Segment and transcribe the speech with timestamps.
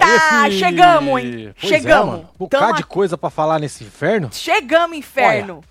[0.00, 0.58] Aê, fi!
[0.58, 1.54] chegamos, hein?
[1.60, 2.06] Pois é, chegamos.
[2.06, 2.28] mano.
[2.40, 4.28] Um Tamo bocado de coisa pra falar nesse inferno.
[4.32, 5.62] Chegamos, inferno.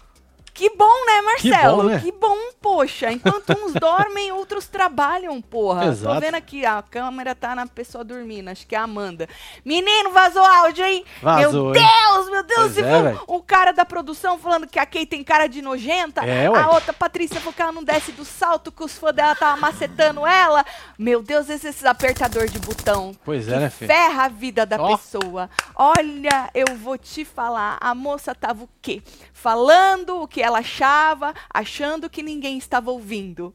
[0.53, 1.77] Que bom, né, Marcelo?
[1.77, 1.99] bom, né?
[1.99, 3.11] Que bom, poxa.
[3.11, 5.85] Enquanto uns dormem, outros trabalham, porra.
[5.85, 6.15] Exato.
[6.15, 9.27] Tô vendo aqui, a câmera tá na pessoa dormindo, acho que é a Amanda.
[9.63, 11.05] Menino, vazou áudio, hein?
[11.21, 11.89] Vazou, meu hein?
[12.05, 12.73] Deus, meu Deus.
[12.73, 16.25] Você é, o cara da produção falando que a Kay tem cara de nojenta?
[16.25, 16.47] É.
[16.47, 19.59] A outra, Patrícia, falou que ela não desce do salto, que os fãs dela estavam
[19.59, 20.65] macetando ela.
[20.97, 23.15] Meu Deus, esses, esses apertador de botão.
[23.23, 23.87] Pois é, que né, filho?
[23.87, 24.97] ferra a vida da Ó.
[24.97, 25.49] pessoa.
[25.75, 29.01] Olha, eu vou te falar, a moça tava o quê?
[29.33, 33.53] Falando o que ela achava, achando que ninguém estava ouvindo.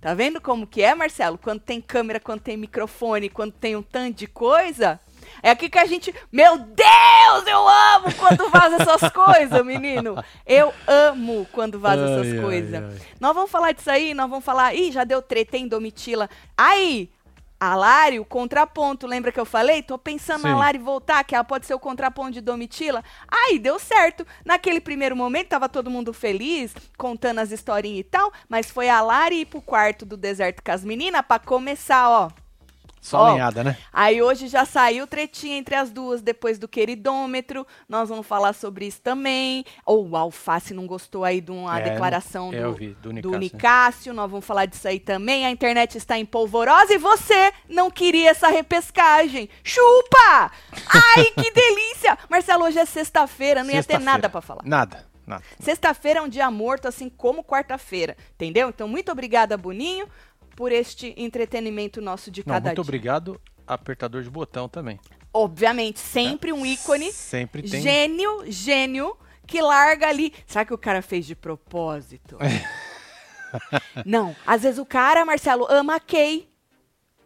[0.00, 1.38] Tá vendo como que é, Marcelo?
[1.38, 5.00] Quando tem câmera, quando tem microfone, quando tem um tanto de coisa.
[5.42, 6.14] É aqui que a gente.
[6.32, 10.22] Meu Deus, eu amo quando vaza essas coisas, menino.
[10.46, 13.02] Eu amo quando vaza Ai, essas coisas.
[13.18, 14.74] Nós vamos falar disso aí, nós vamos falar.
[14.74, 16.28] Ih, já deu treta, hein, Domitila?
[16.56, 17.10] Aí,
[17.60, 19.82] a Lari, o contraponto, lembra que eu falei?
[19.82, 20.56] Tô pensando na.
[20.56, 23.04] Lari voltar, que ela pode ser o contraponto de Domitila.
[23.28, 24.26] Aí, deu certo.
[24.44, 29.02] Naquele primeiro momento, tava todo mundo feliz, contando as historinhas e tal, mas foi a
[29.02, 32.30] Lari ir pro quarto do deserto com as meninas pra começar, ó.
[33.00, 33.32] Só Ó.
[33.32, 33.78] lenhada, né?
[33.92, 37.66] Aí hoje já saiu tretinha entre as duas depois do queridômetro.
[37.88, 39.64] Nós vamos falar sobre isso também.
[39.86, 43.30] Ou o Alface não gostou aí de uma É, declaração do, vi, do do Nicásio,
[43.32, 43.38] né?
[43.38, 44.12] Nicásio.
[44.14, 45.46] Nós vamos falar disso aí também.
[45.46, 49.48] A internet está em polvorosa e você não queria essa repescagem.
[49.64, 50.50] Chupa!
[50.86, 52.18] Ai, que delícia!
[52.28, 54.60] Marcelo, hoje é sexta-feira, não ia ter nada pra falar.
[54.64, 55.42] Nada, nada.
[55.58, 58.68] Sexta-feira é um dia morto, assim como quarta-feira, entendeu?
[58.68, 60.06] Então, muito obrigada, Boninho,
[60.60, 62.82] por este entretenimento nosso de Não, cada muito dia.
[62.82, 65.00] obrigado, apertador de botão também.
[65.32, 67.10] Obviamente, sempre um ícone.
[67.14, 67.80] Sempre tem.
[67.80, 69.16] Gênio, gênio,
[69.46, 70.34] que larga ali.
[70.46, 72.36] Será que o cara fez de propósito?
[74.04, 76.46] Não, às vezes o cara, Marcelo, ama a Kay.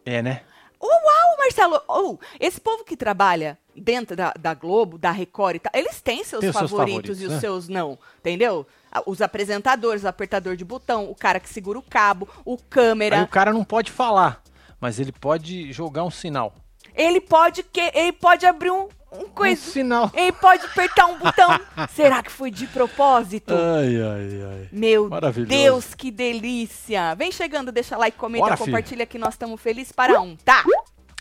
[0.05, 0.41] É, né?
[0.81, 1.81] Uau, Marcelo!
[1.89, 6.23] Oh, esse povo que trabalha dentro da, da Globo, da Record e tal, eles têm
[6.23, 7.39] seus Tem os seus favoritos, favoritos, e os né?
[7.39, 8.65] seus não, entendeu?
[9.05, 13.23] Os apresentadores, o apertador de botão, o cara que segura o cabo, o Aí câmera.
[13.23, 14.41] o cara não pode falar,
[14.79, 16.53] mas ele pode jogar um sinal.
[16.93, 19.61] Ele pode que ele pode abrir um, um Um coisa.
[19.69, 20.09] sinal.
[20.13, 21.49] Ele pode apertar um botão.
[21.93, 23.53] Será que foi de propósito?
[23.53, 24.69] Ai, ai, ai.
[24.71, 25.09] Meu.
[25.45, 27.13] Deus, que delícia!
[27.15, 28.67] Vem chegando, deixa like, comenta, Bora, filho.
[28.67, 30.63] compartilha que nós estamos felizes para um, tá?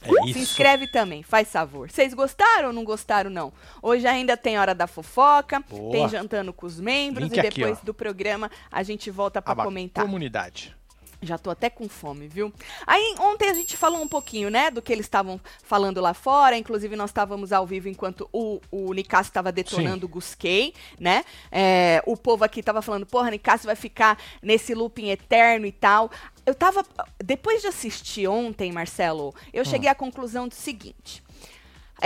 [0.05, 1.91] É Se inscreve também, faz favor.
[1.91, 3.53] Vocês gostaram ou não gostaram, não?
[3.83, 5.93] Hoje ainda tem Hora da Fofoca, Boa.
[5.93, 7.85] tem Jantando com os Membros Link e aqui, depois ó.
[7.85, 10.05] do programa a gente volta para comentar.
[10.05, 10.77] Comunidade.
[11.25, 12.53] Já tô até com fome, viu?
[12.87, 16.57] Aí ontem a gente falou um pouquinho, né, do que eles estavam falando lá fora.
[16.57, 21.25] Inclusive, nós estávamos ao vivo enquanto o, o Nicasso estava detonando o Gusquei, né?
[21.51, 26.11] É, o povo aqui tava falando, porra, Nicasso vai ficar nesse looping eterno e tal.
[26.47, 26.85] Eu tava.
[27.23, 29.65] Depois de assistir ontem, Marcelo, eu Hum.
[29.65, 31.23] cheguei à conclusão do seguinte.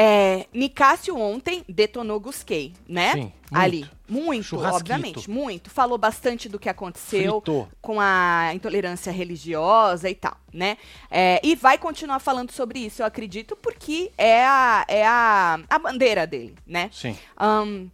[0.01, 3.15] É, Nicásio ontem detonou Gusquei, né?
[3.15, 3.35] Sim, muito.
[3.51, 3.91] Ali.
[4.09, 5.69] Muito, obviamente, muito.
[5.69, 7.69] Falou bastante do que aconteceu Fritou.
[7.83, 10.79] com a intolerância religiosa e tal, né?
[11.11, 15.79] É, e vai continuar falando sobre isso, eu acredito, porque é a, é a, a
[15.81, 16.89] bandeira dele, né?
[16.93, 17.19] Sim.
[17.37, 17.89] Ahn,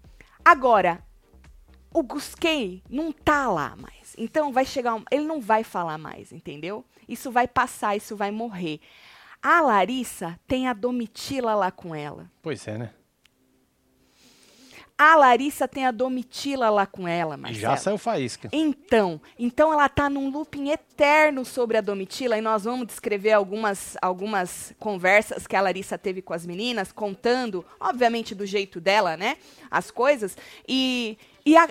[0.44, 1.02] agora,
[1.90, 4.14] o Gusquei não tá lá mais.
[4.18, 4.94] Então vai chegar.
[4.94, 6.84] um- ele não vai falar mais, entendeu?
[7.08, 8.78] Isso vai passar, isso vai morrer.
[9.46, 12.30] A Larissa tem a Domitila lá com ela.
[12.40, 12.90] Pois é, né?
[14.96, 17.60] A Larissa tem a Domitila lá com ela, E Marcelo.
[17.60, 18.48] já saiu faísca.
[18.52, 23.96] Então, então ela tá num looping eterno sobre a Domitila e nós vamos descrever algumas,
[24.00, 29.36] algumas conversas que a Larissa teve com as meninas, contando, obviamente, do jeito dela, né?
[29.70, 30.36] As coisas.
[30.66, 31.68] E, e a,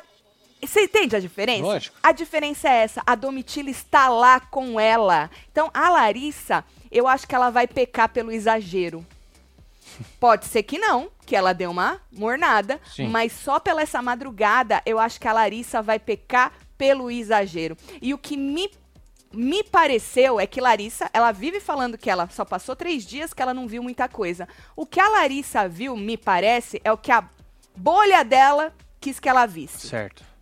[0.62, 1.64] você entende a diferença?
[1.64, 1.98] Lógico.
[2.04, 3.02] A diferença é essa.
[3.06, 5.32] A Domitila está lá com ela.
[5.50, 6.64] Então, a Larissa,
[6.94, 9.06] eu acho que ela vai pecar pelo exagero.
[10.20, 13.08] Pode ser que não, que ela deu uma mornada, Sim.
[13.08, 17.78] mas só pela essa madrugada eu acho que a Larissa vai pecar pelo exagero.
[18.02, 18.72] E o que me,
[19.32, 23.42] me pareceu é que Larissa, ela vive falando que ela só passou três dias, que
[23.42, 24.48] ela não viu muita coisa.
[24.76, 27.28] O que a Larissa viu, me parece, é o que a
[27.76, 29.88] bolha dela quis que ela visse.
[29.88, 30.33] Certo.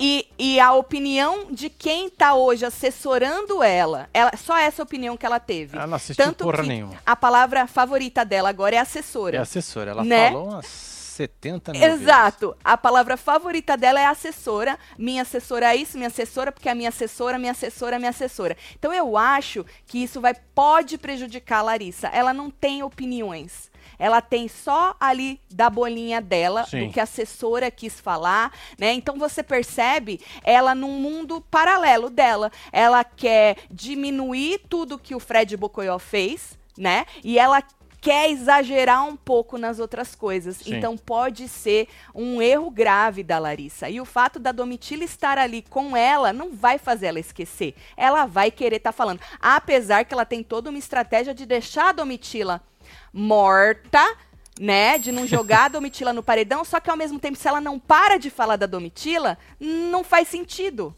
[0.00, 5.24] E, e a opinião de quem tá hoje assessorando ela, ela, só essa opinião que
[5.26, 5.76] ela teve.
[5.76, 6.94] Ela não assistiu Tanto porra nenhuma.
[7.04, 9.36] a palavra favorita dela agora é assessora.
[9.36, 9.90] É assessora.
[9.90, 10.30] Ela Né?
[10.30, 10.66] falou umas
[11.14, 12.02] 70 mil vezes.
[12.02, 12.56] Exato.
[12.64, 14.76] A palavra favorita dela é assessora.
[14.98, 18.56] Minha assessora é isso, minha assessora, porque a minha assessora, minha assessora, minha assessora.
[18.76, 22.08] Então eu acho que isso vai pode prejudicar a Larissa.
[22.08, 23.70] Ela não tem opiniões.
[23.98, 26.86] Ela tem só ali da bolinha dela, Sim.
[26.86, 28.92] do que a assessora quis falar, né?
[28.92, 32.50] Então você percebe ela num mundo paralelo dela.
[32.72, 37.06] Ela quer diminuir tudo que o Fred Bocoyó fez, né?
[37.22, 37.62] E ela
[38.04, 40.58] quer exagerar um pouco nas outras coisas.
[40.58, 40.76] Sim.
[40.76, 43.88] Então pode ser um erro grave da Larissa.
[43.88, 47.74] E o fato da Domitila estar ali com ela não vai fazer ela esquecer.
[47.96, 49.20] Ela vai querer estar falando.
[49.40, 52.60] Apesar que ela tem toda uma estratégia de deixar a Domitila
[53.14, 54.04] morta,
[54.60, 54.98] né?
[54.98, 57.78] De não jogar a Domitila no paredão, só que ao mesmo tempo, se ela não
[57.78, 60.94] para de falar da Domitila, não faz sentido.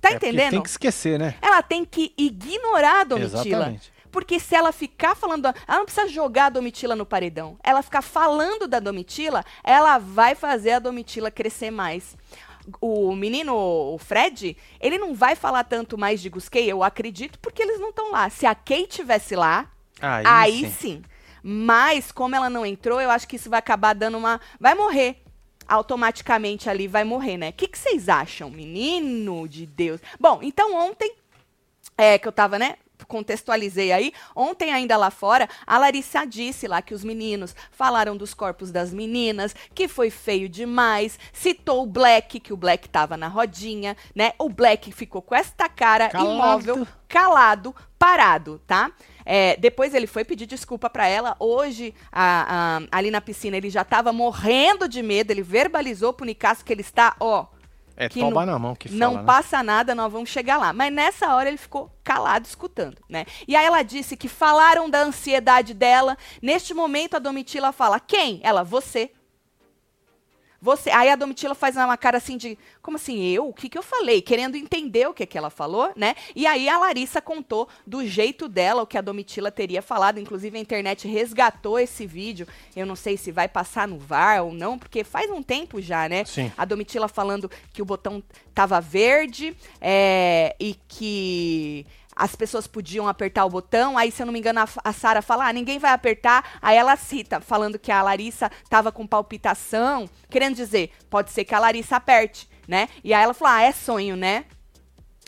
[0.00, 0.50] Tá É entendendo?
[0.52, 1.34] Tem que esquecer, né?
[1.42, 3.44] Ela tem que ignorar a Domitila.
[3.44, 3.92] Exatamente.
[4.12, 5.46] Porque se ela ficar falando.
[5.46, 7.58] Ela não precisa jogar a Domitila no paredão.
[7.62, 12.16] Ela ficar falando da Domitila, ela vai fazer a Domitila crescer mais.
[12.80, 17.62] O menino, o Fred, ele não vai falar tanto mais de Gusquei, eu acredito, porque
[17.62, 18.28] eles não estão lá.
[18.28, 19.70] Se a Kay tivesse lá,
[20.00, 20.70] Aí, aí sim.
[20.70, 21.02] sim.
[21.48, 24.40] Mas, como ela não entrou, eu acho que isso vai acabar dando uma.
[24.58, 25.22] Vai morrer.
[25.68, 27.50] Automaticamente ali vai morrer, né?
[27.50, 30.00] O que, que vocês acham, menino de Deus?
[30.18, 31.14] Bom, então ontem,
[31.96, 32.74] é, que eu tava, né?
[33.06, 34.12] Contextualizei aí.
[34.34, 38.92] Ontem, ainda lá fora, a Larissa disse lá que os meninos falaram dos corpos das
[38.92, 41.16] meninas, que foi feio demais.
[41.32, 44.32] Citou o Black, que o Black tava na rodinha, né?
[44.36, 46.34] O Black ficou com esta cara Calado.
[46.34, 48.90] imóvel, calado, parado, tá?
[49.26, 51.34] É, depois ele foi pedir desculpa pra ela.
[51.40, 55.32] Hoje, a- a- ali na piscina, ele já tava morrendo de medo.
[55.32, 57.46] Ele verbalizou pro Nicasso que ele está, ó,
[57.96, 59.26] É que toba não- na mão que não fala, né?
[59.26, 60.72] passa nada, nós vamos chegar lá.
[60.72, 63.24] Mas nessa hora ele ficou calado escutando, né?
[63.48, 66.16] E aí ela disse que falaram da ansiedade dela.
[66.40, 69.10] Neste momento a Domitila fala: "Quem?" Ela: "Você".
[70.60, 70.90] Você.
[70.90, 73.48] Aí a Domitila faz uma cara assim de, como assim, eu?
[73.48, 74.22] O que que eu falei?
[74.22, 76.14] Querendo entender o que que ela falou, né?
[76.34, 80.56] E aí a Larissa contou do jeito dela o que a Domitila teria falado, inclusive
[80.56, 82.46] a internet resgatou esse vídeo.
[82.74, 86.08] Eu não sei se vai passar no VAR ou não, porque faz um tempo já,
[86.08, 86.24] né?
[86.24, 86.50] Sim.
[86.56, 88.22] A Domitila falando que o botão
[88.54, 93.98] tava verde é, e que as pessoas podiam apertar o botão.
[93.98, 96.58] Aí, se eu não me engano, a, a Sara fala: ah, ninguém vai apertar.
[96.62, 101.54] Aí ela cita, falando que a Larissa tava com palpitação, querendo dizer, pode ser que
[101.54, 102.88] a Larissa aperte, né?
[103.04, 104.46] E aí ela falou: ah, é sonho, né?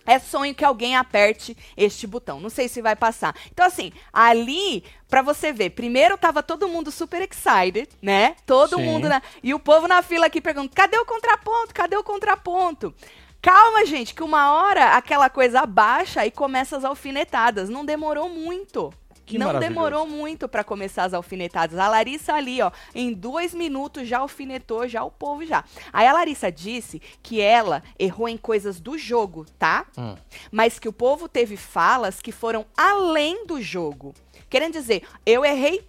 [0.07, 2.41] É sonho que alguém aperte este botão.
[2.41, 3.37] Não sei se vai passar.
[3.53, 8.35] Então, assim, ali, pra você ver, primeiro tava todo mundo super excited, né?
[8.47, 8.85] Todo Sim.
[8.85, 9.21] mundo na.
[9.43, 11.75] E o povo na fila aqui perguntando: cadê o contraponto?
[11.75, 12.95] Cadê o contraponto?
[13.41, 17.69] Calma, gente, que uma hora aquela coisa abaixa e começa as alfinetadas.
[17.69, 18.93] Não demorou muito.
[19.29, 21.79] Que não demorou muito pra começar as alfinetadas.
[21.79, 25.65] A Larissa ali, ó, em dois minutos já alfinetou já o povo já.
[25.93, 29.85] Aí a Larissa disse que ela errou em coisas do jogo, tá?
[29.99, 30.15] Hum.
[30.51, 34.15] Mas que o povo teve falas que foram além do jogo.
[34.49, 35.87] Querendo dizer, eu errei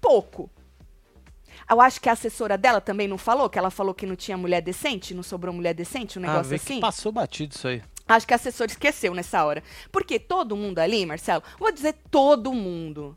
[0.00, 0.50] pouco.
[1.70, 4.36] Eu acho que a assessora dela também não falou, que ela falou que não tinha
[4.38, 6.80] mulher decente, não sobrou mulher decente, um Ah, negócio vê assim.
[6.80, 7.82] passou batido isso aí.
[8.08, 9.62] Acho que a assessora esqueceu nessa hora.
[9.92, 13.16] Porque todo mundo ali, Marcelo, vou dizer todo mundo.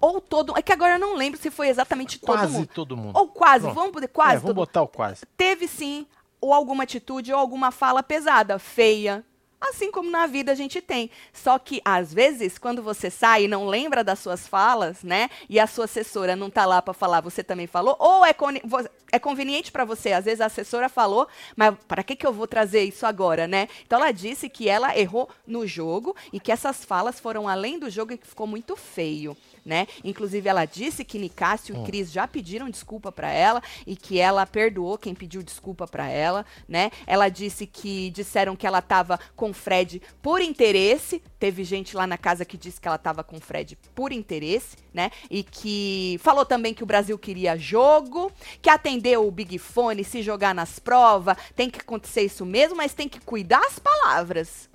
[0.00, 0.56] Ou todo.
[0.56, 2.66] É que agora eu não lembro se foi exatamente todo Quase mundo.
[2.68, 3.16] todo mundo.
[3.18, 3.74] Ou quase, Pronto.
[3.74, 5.24] vamos poder quase é, vamos todo botar o quase.
[5.36, 6.06] Teve sim,
[6.40, 9.24] ou alguma atitude, ou alguma fala pesada, feia.
[9.60, 11.10] Assim como na vida a gente tem.
[11.32, 15.30] Só que, às vezes, quando você sai e não lembra das suas falas, né?
[15.48, 18.88] E a sua assessora não tá lá pra falar, você também falou, ou é, vo-
[19.10, 20.12] é conveniente pra você.
[20.12, 21.26] Às vezes a assessora falou,
[21.56, 23.66] mas para que, que eu vou trazer isso agora, né?
[23.86, 27.88] Então ela disse que ela errou no jogo e que essas falas foram além do
[27.88, 29.34] jogo e que ficou muito feio,
[29.66, 29.88] né?
[30.04, 34.46] Inclusive ela disse que Nicásio e Cris já pediram desculpa pra ela e que ela
[34.46, 36.92] perdoou quem pediu desculpa pra ela, né?
[37.04, 41.20] Ela disse que disseram que ela tava com Fred por interesse.
[41.38, 45.10] Teve gente lá na casa que disse que ela tava com Fred por interesse, né?
[45.28, 48.30] E que falou também que o Brasil queria jogo,
[48.62, 52.94] que atendeu o Big Fone, se jogar nas provas, tem que acontecer isso mesmo, mas
[52.94, 54.68] tem que cuidar as palavras.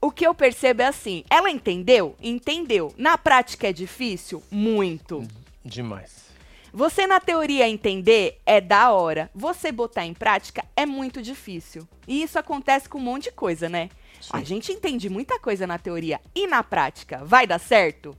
[0.00, 2.14] O que eu percebo é assim, ela entendeu?
[2.22, 2.94] Entendeu.
[2.96, 4.42] Na prática é difícil?
[4.50, 5.26] Muito.
[5.64, 6.28] Demais.
[6.72, 9.28] Você na teoria entender é da hora.
[9.34, 11.88] Você botar em prática é muito difícil.
[12.06, 13.88] E isso acontece com um monte de coisa, né?
[14.20, 14.30] Sim.
[14.32, 17.24] A gente entende muita coisa na teoria e na prática.
[17.24, 18.16] Vai dar certo?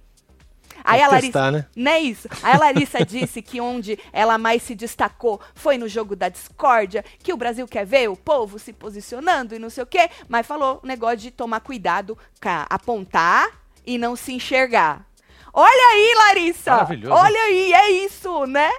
[0.84, 1.66] Aí a Larissa, testar, né?
[1.76, 2.28] não é isso.
[2.44, 7.04] Aí a Larissa disse que onde ela mais se destacou foi no jogo da discórdia,
[7.20, 10.46] que o Brasil quer ver o povo se posicionando e não sei o quê, mas
[10.46, 12.18] falou o negócio de tomar cuidado,
[12.70, 13.50] apontar
[13.86, 15.09] e não se enxergar.
[15.62, 16.72] Olha aí, Larissa!
[16.72, 17.14] Maravilhoso.
[17.14, 18.72] Olha aí, é isso, né?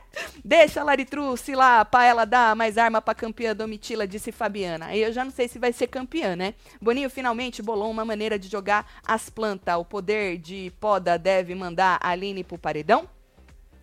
[0.42, 4.86] Deixa a Laritruce lá pra ela dar mais arma pra campeã Domitila, disse Fabiana.
[4.86, 6.54] Aí eu já não sei se vai ser campeã, né?
[6.80, 9.76] Boninho finalmente bolou uma maneira de jogar as plantas.
[9.76, 13.06] O poder de poda deve mandar a Aline pro paredão?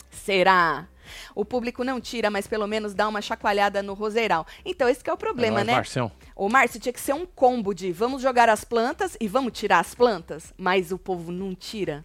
[0.09, 0.87] Será?
[1.35, 4.45] O público não tira, mas pelo menos dá uma chacoalhada no roseiral.
[4.65, 5.73] Então, esse que é o problema, É nóis, né?
[5.75, 6.11] Marcião.
[6.35, 9.79] O Márcio tinha que ser um combo de vamos jogar as plantas e vamos tirar
[9.79, 12.03] as plantas, mas o povo não tira.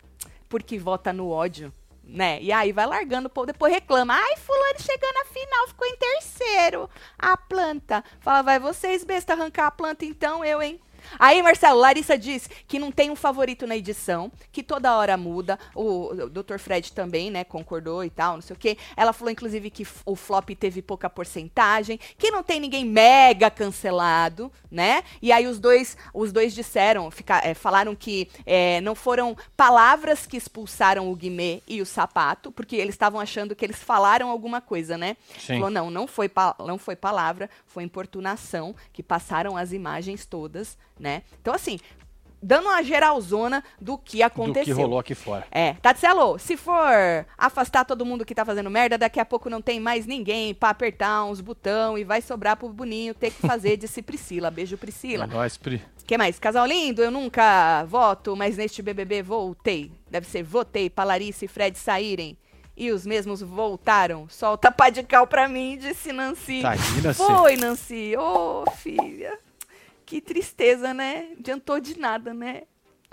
[0.53, 1.73] Porque vota no ódio,
[2.05, 2.39] né?
[2.43, 4.13] E aí vai largando o povo, depois reclama.
[4.13, 6.91] Ai, fulano chegou na final, ficou em terceiro.
[7.19, 8.05] A planta.
[8.21, 10.79] Fala, vai vocês, besta, arrancar a planta então, eu, hein?
[11.19, 15.59] Aí, Marcelo, Larissa diz que não tem um favorito na edição, que toda hora muda.
[15.75, 16.59] O, o Dr.
[16.59, 18.77] Fred também, né, concordou e tal, não sei o quê.
[18.97, 24.51] Ela falou, inclusive, que o flop teve pouca porcentagem, que não tem ninguém mega cancelado,
[24.71, 25.03] né?
[25.21, 30.27] E aí os dois, os dois disseram, fica- é, falaram que é, não foram palavras
[30.27, 34.61] que expulsaram o Guimê e o Sapato, porque eles estavam achando que eles falaram alguma
[34.61, 35.17] coisa, né?
[35.39, 35.55] Sim.
[35.55, 36.31] Falou, não, não foi,
[36.67, 41.23] não foi palavra, foi importunação, que passaram as imagens todas, né?
[41.41, 41.79] Então, assim,
[42.43, 44.65] dando uma geralzona do que Do aconteceu.
[44.75, 45.47] que rolou aqui fora.
[45.51, 49.63] É, Tatselo, se for afastar todo mundo que tá fazendo merda, daqui a pouco não
[49.63, 53.77] tem mais ninguém pra apertar uns botão e vai sobrar pro Boninho ter que fazer,
[53.77, 54.51] disse Priscila.
[54.51, 55.25] Beijo, Priscila.
[55.25, 55.81] É nóis, Pri.
[56.07, 56.39] que mais?
[56.41, 59.93] Casal lindo, eu nunca voto, mas neste BBB voltei.
[60.11, 62.37] Deve ser votei pra Larissa e Fred saírem.
[62.77, 64.27] E os mesmos voltaram.
[64.31, 66.63] Solta pá de cal pra mim, disse Nancy.
[66.63, 67.19] Tadinha, Nancy.
[67.23, 68.17] Foi, Nancy.
[68.17, 69.39] Ô, filha.
[70.13, 71.29] Que tristeza, né?
[71.39, 72.65] Adiantou de nada, né?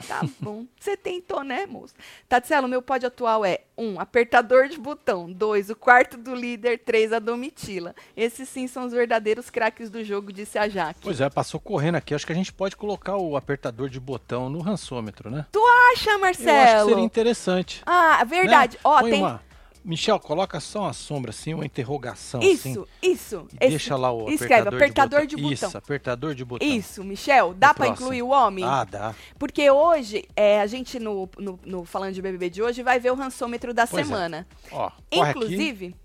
[0.05, 0.65] Tá bom.
[0.77, 1.93] Você tentou, né, moço?
[2.27, 5.31] Tatselo, meu pódio atual é um, apertador de botão.
[5.31, 6.79] dois, o quarto do líder.
[6.79, 7.95] três, a Domitila.
[8.17, 10.99] Esses sim são os verdadeiros craques do jogo, disse a Jaque.
[11.01, 12.13] Pois é, passou correndo aqui.
[12.13, 15.45] Acho que a gente pode colocar o apertador de botão no rançômetro, né?
[15.93, 16.85] Acha, Eu acho Marcelo?
[16.87, 17.81] que seria interessante.
[17.85, 18.75] Ah, verdade.
[18.75, 18.81] né?
[18.83, 19.21] Ó, Põe tem.
[19.21, 19.41] uma...
[19.83, 22.51] Michel, coloca só uma sombra assim, uma interrogação assim.
[22.51, 23.47] Isso, isso.
[23.53, 25.49] E Esse- deixa lá o Escreve, apertador, apertador de, de botão.
[25.51, 25.67] botão.
[25.69, 26.67] Isso, apertador de botão.
[26.67, 27.95] Isso, Michel, dá próximo.
[27.95, 28.65] incluir o homem?
[28.65, 29.15] Ah, dá.
[29.37, 33.11] Porque hoje, é, a gente no, no, no Falando de BBB de hoje vai ver
[33.11, 34.05] o rançômetro da Pois é.
[34.05, 34.47] semana.
[34.71, 35.29] Ó, corre aqui.
[35.39, 35.95] Inclusive,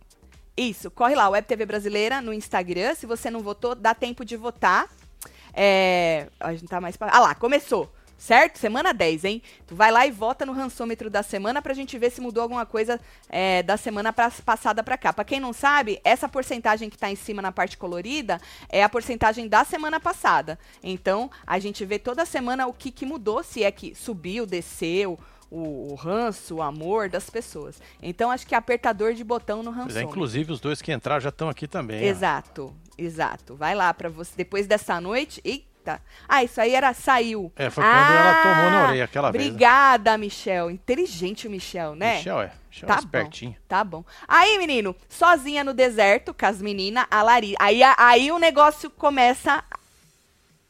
[0.57, 2.95] isso, corre lá, Web TV Brasileira no Instagram.
[2.95, 4.89] Se você não votou, dá tempo de votar.
[5.53, 7.09] É, a gente tá mais pra...
[7.13, 7.93] Ah lá, começou.
[8.17, 8.59] Certo?
[8.59, 9.43] Semana 10, hein?
[9.67, 12.65] Tu vai lá e vota no rançômetro da semana pra gente ver se mudou alguma
[12.65, 15.13] coisa é, da semana pra- passada pra cá.
[15.13, 18.41] Pra quem não sabe, essa porcentagem que tá em cima na parte colorida
[18.71, 20.59] é a porcentagem da semana passada.
[20.83, 25.19] Então, a gente vê toda semana o que, que mudou, se é que subiu, desceu,
[25.51, 27.81] o, o ranço, o amor das pessoas.
[28.03, 30.11] Então, acho que é apertador de botão no Pois é, rançômetro.
[30.11, 32.01] inclusive os dois que entraram já estão aqui também.
[32.03, 32.07] ó.
[32.07, 33.55] Exato, exato.
[33.55, 34.33] Vai lá pra você.
[34.37, 35.41] Depois dessa noite.
[35.85, 36.01] Eita.
[36.27, 37.53] Ah, isso aí era saiu.
[37.57, 39.45] É, foi quando ela tomou na orelha aquela vez.
[39.45, 39.51] né?
[39.51, 40.71] Obrigada, Michel.
[40.71, 42.17] Inteligente o Michel, né?
[42.17, 42.53] Michel é.
[42.71, 43.03] Michel Tá é bom.
[43.05, 43.57] espertinho.
[43.69, 44.03] Tá bom.
[44.27, 47.55] Aí, menino, sozinha no deserto, com as meninas, a Lari.
[47.61, 49.63] Aí, aí o negócio começa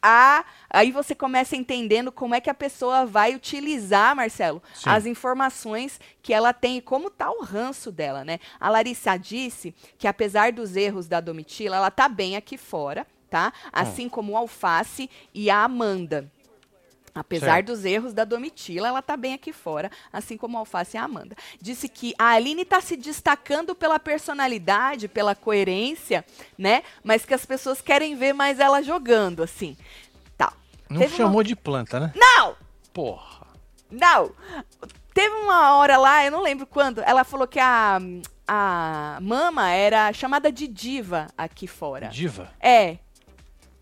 [0.02, 0.44] a.
[0.68, 4.90] Aí você começa entendendo como é que a pessoa vai utilizar, Marcelo, Sim.
[4.90, 8.40] as informações que ela tem e como tá o ranço dela, né?
[8.58, 13.52] A Larissa disse que apesar dos erros da Domitila, ela tá bem aqui fora, tá?
[13.66, 13.68] Hum.
[13.72, 16.30] Assim como o Alface e a Amanda.
[17.12, 17.66] Apesar Certo.
[17.66, 21.02] dos erros da Domitila, ela tá bem aqui fora, assim como a Alface e a
[21.04, 21.34] Amanda.
[21.60, 26.24] Disse que a Aline tá se destacando pela personalidade, pela coerência,
[26.56, 26.82] né?
[27.02, 29.76] Mas que as pessoas querem ver mais ela jogando, assim.
[30.38, 30.52] Tá.
[30.88, 32.12] Não Teve uma- chamou de planta, né?
[32.16, 32.56] Não!
[32.92, 33.46] Porra.
[33.90, 34.32] Não!
[35.12, 38.00] Teve uma hora lá, eu não lembro quando, ela falou que a,
[38.48, 42.08] a Mama era chamada de diva aqui fora.
[42.08, 42.52] Diva?
[42.60, 42.98] É.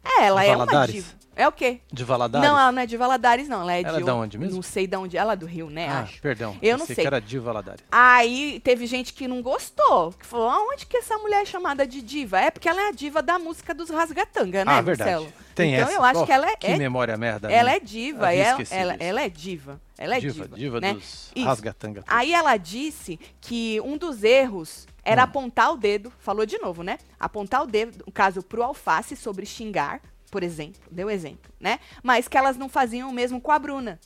[0.04, 1.21] É, ela é uma diva.
[1.34, 1.80] É o quê?
[1.92, 2.46] De Valadares?
[2.46, 3.62] Não, ela não é de Valadares, não.
[3.62, 4.06] Ela é Ela é de.
[4.06, 4.54] da onde mesmo?
[4.56, 5.16] Não sei de onde.
[5.16, 5.88] Ela é do Rio, né?
[5.88, 6.20] ah, acho.
[6.20, 6.56] perdão.
[6.60, 6.96] Eu não sei.
[6.96, 7.82] que era de Valadares.
[7.90, 10.12] Aí teve gente que não gostou.
[10.12, 12.38] Que falou: aonde que essa mulher é chamada de diva?
[12.40, 15.10] É porque ela é a diva da música dos Rasgatanga, né, ah, verdade.
[15.10, 15.32] Marcelo?
[15.54, 15.96] Tem então essa.
[15.96, 16.56] eu acho Ó, que ela é.
[16.56, 17.50] Que é- memória merda.
[17.50, 17.76] ela né?
[17.76, 18.32] é diva.
[18.32, 19.80] Ela, ela, ela é diva.
[19.98, 20.44] Ela é diva.
[20.44, 20.94] diva, diva né?
[20.94, 21.46] dos Isso.
[21.46, 22.02] rasgatanga.
[22.06, 25.24] Aí ela disse que um dos erros era Hum.
[25.24, 26.98] apontar o dedo, falou de novo, né?
[27.18, 30.00] Apontar o dedo, no caso, pro alface sobre xingar,
[30.32, 31.78] por exemplo, deu exemplo, né?
[32.02, 34.00] Mas que elas não faziam o mesmo com a Bruna.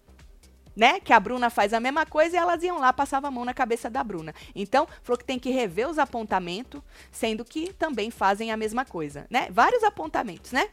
[0.75, 1.01] Né?
[1.01, 3.55] Que a Bruna faz a mesma coisa e elas iam lá, passavam a mão na
[3.55, 4.35] cabeça da Bruna.
[4.55, 9.25] Então, falou que tem que rever os apontamentos, sendo que também fazem a mesma coisa,
[9.31, 9.49] né?
[9.51, 10.69] Vários apontamentos, né?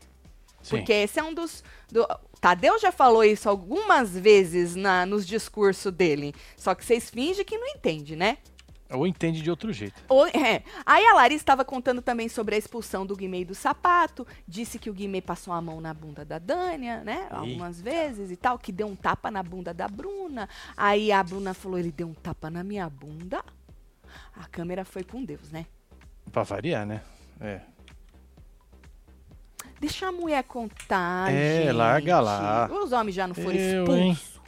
[0.62, 0.78] Sim.
[0.78, 1.64] Porque esse é um dos.
[1.90, 2.06] Do,
[2.42, 6.34] Tadeu já falou isso algumas vezes na, nos discursos dele.
[6.58, 8.40] Só que vocês fingem que não entendem, né?
[8.90, 10.04] Ou entende de outro jeito.
[10.08, 10.62] Ou- é.
[10.86, 14.26] Aí a Larissa estava contando também sobre a expulsão do Guimê do sapato.
[14.48, 17.28] Disse que o Guimê passou a mão na bunda da Dânia, né?
[17.32, 18.60] Algumas vezes e tal.
[18.60, 20.48] Que deu um tapa na bunda da Bruna.
[20.78, 23.44] Aí a Bruna falou: ele deu um tapa na minha bunda.
[24.36, 25.66] A câmera foi com Deus, né?
[26.32, 27.02] Pra variar, né?
[27.42, 27.62] É.
[29.80, 31.32] Deixa a mulher contar.
[31.34, 31.72] É, gente.
[31.74, 32.70] larga lá.
[32.72, 34.42] Os homens já não foram Eu, expulsos.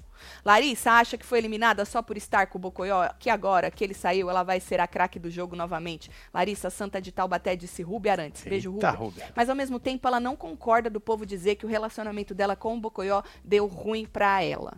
[0.46, 3.96] Larissa acha que foi eliminada só por estar com o Bocoió, que agora que ele
[3.96, 6.12] saiu, ela vai ser a craque do jogo novamente.
[6.32, 8.44] Larissa Santa de Taubaté disse Rúbia Arantes.
[8.44, 8.72] Beijo.
[8.72, 9.32] Rúbia.
[9.36, 12.76] Mas ao mesmo tempo ela não concorda do povo dizer que o relacionamento dela com
[12.76, 14.74] o Bocoió deu ruim pra ela.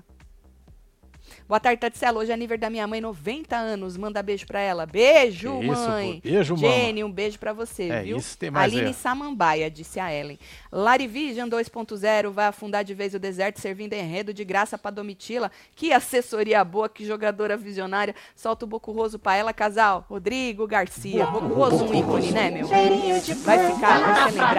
[1.48, 2.20] Boa tarde, Tatsela.
[2.20, 3.96] Hoje é aniversário da minha mãe, 90 anos.
[3.96, 4.86] Manda beijo pra ela.
[4.86, 6.20] Beijo, isso, mãe.
[6.22, 6.30] pô.
[6.30, 6.68] Beijo, mama.
[6.68, 8.18] Jenny, um beijo pra você, É viu?
[8.18, 8.94] isso, tem mais Aline ó.
[8.94, 10.38] Samambaia, disse a Ellen.
[10.70, 15.50] Larivision 2.0 vai afundar de vez o deserto, servindo enredo de graça pra Domitila.
[15.74, 18.14] Que assessoria boa, que jogadora visionária.
[18.36, 20.06] Solta o Bocurroso pra ela, casal.
[20.10, 21.26] Rodrigo Garcia.
[21.28, 22.68] Bocurroso, um ícone, né, meu?
[22.68, 24.54] Vai ficar, vai ser lembrado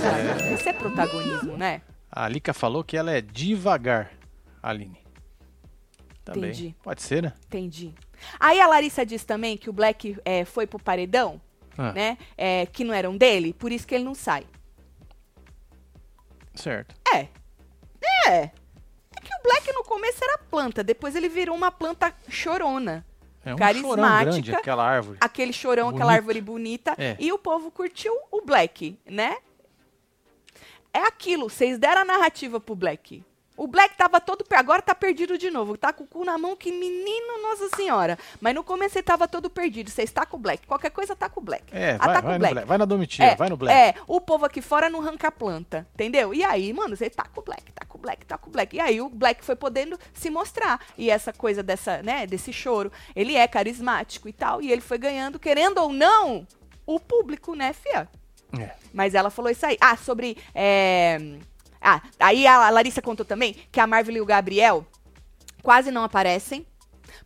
[0.00, 0.54] cara.
[0.54, 1.82] Isso é protagonismo, né?
[2.10, 4.10] A Lika falou que ela é devagar,
[4.62, 4.99] Aline.
[6.32, 6.50] Também.
[6.50, 6.76] Entendi.
[6.82, 7.32] Pode ser, né?
[7.46, 7.94] Entendi.
[8.38, 11.40] Aí a Larissa diz também que o Black é, foi pro paredão,
[11.76, 12.18] Ah, né?
[12.36, 14.44] é, que não eram dele, por isso que ele não sai.
[16.54, 16.94] Certo.
[17.14, 17.28] É.
[18.28, 18.42] É.
[18.42, 18.50] É
[19.22, 23.04] que o Black no começo era planta, depois ele virou uma planta chorona.
[23.44, 24.24] É um Carismática.
[24.30, 25.18] grande aquela árvore.
[25.20, 26.16] Aquele chorão, aquela Bonito.
[26.18, 26.94] árvore bonita.
[26.98, 27.16] É.
[27.18, 29.38] E o povo curtiu o Black, né?
[30.92, 33.24] É aquilo, vocês deram a narrativa pro Black.
[33.60, 34.42] O Black tava todo.
[34.54, 35.76] Agora tá perdido de novo.
[35.76, 38.18] Tá com o cu na mão, que menino, Nossa Senhora.
[38.40, 39.90] Mas no começo ele tava todo perdido.
[39.90, 40.66] Vocês tá com o Black.
[40.66, 41.64] Qualquer coisa tá com o Black.
[41.70, 42.54] É, vai, vai o Black.
[42.54, 42.68] Black.
[42.68, 43.78] Vai na Domitila, É, vai no Black.
[43.78, 46.32] É, o povo aqui fora não arranca planta, entendeu?
[46.32, 48.50] E aí, mano, você tá com o Black, tá com o Black, tá com o
[48.50, 48.74] Black.
[48.74, 50.80] E aí o Black foi podendo se mostrar.
[50.96, 54.96] E essa coisa dessa, né, desse choro, ele é carismático e tal, e ele foi
[54.96, 56.46] ganhando, querendo ou não,
[56.86, 58.08] o público, né, fia?
[58.58, 58.70] É.
[58.90, 59.76] Mas ela falou isso aí.
[59.82, 60.38] Ah, sobre.
[60.54, 61.18] é,
[61.80, 64.86] Ah, aí a Larissa contou também que a Marvel e o Gabriel
[65.62, 66.66] quase não aparecem,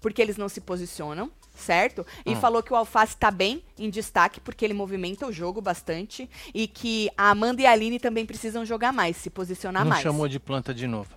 [0.01, 2.07] porque eles não se posicionam, certo?
[2.25, 2.37] E Hum.
[2.41, 6.29] falou que o Alface tá bem em destaque, porque ele movimenta o jogo bastante.
[6.53, 10.03] E que a Amanda e a Aline também precisam jogar mais, se posicionar Não mais.
[10.03, 11.11] chamou de planta de novo.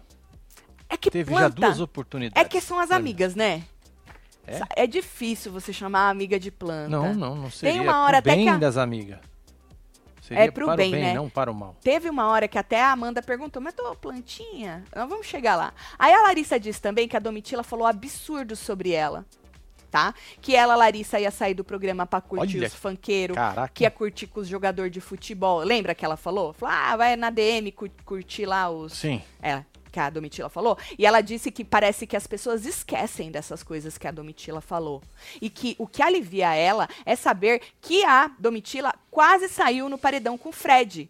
[0.90, 2.42] É que Teve já planta duas oportunidades.
[2.46, 3.64] é que são as amigas, né?
[4.46, 4.84] É?
[4.84, 6.88] É difícil você chamar a amiga de planta.
[6.90, 9.20] Não, não, não seria uma hora até bem que a- das amigas.
[10.28, 11.14] Seria É pro para bem, o bem, né?
[11.14, 11.76] não para o mal.
[11.82, 14.84] Teve uma hora que até a Amanda perguntou, mas tô plantinha?
[14.96, 15.74] Nós vamos chegar lá.
[15.98, 19.26] Aí a Larissa disse também que a Domitila falou absurdos sobre ela,
[19.90, 20.14] tá?
[20.42, 23.38] Que ela, Larissa, ia sair do programa pra curtir Olha, os funkeiros,
[23.74, 25.60] que ia curtir com os jogadores de futebol.
[25.60, 26.52] Lembra que ela falou?
[26.54, 28.94] Falou, ah, vai na DM cu- curtir lá os...
[28.94, 29.22] Sim.
[29.42, 30.78] É, que a Domitila falou.
[30.98, 35.02] E ela disse que parece que as pessoas esquecem dessas coisas que a Domitila falou.
[35.42, 40.38] E que o que alivia ela é saber que a Domitila quase saiu no paredão
[40.38, 41.10] com o Fred.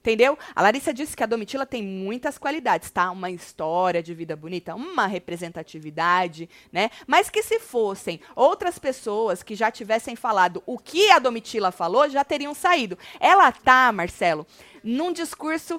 [0.00, 0.38] Entendeu?
[0.54, 3.10] A Larissa disse que a Domitila tem muitas qualidades, tá?
[3.10, 6.88] Uma história de vida bonita, uma representatividade, né?
[7.06, 12.08] Mas que se fossem outras pessoas que já tivessem falado o que a Domitila falou,
[12.08, 12.96] já teriam saído.
[13.20, 14.46] Ela tá, Marcelo,
[14.82, 15.78] num discurso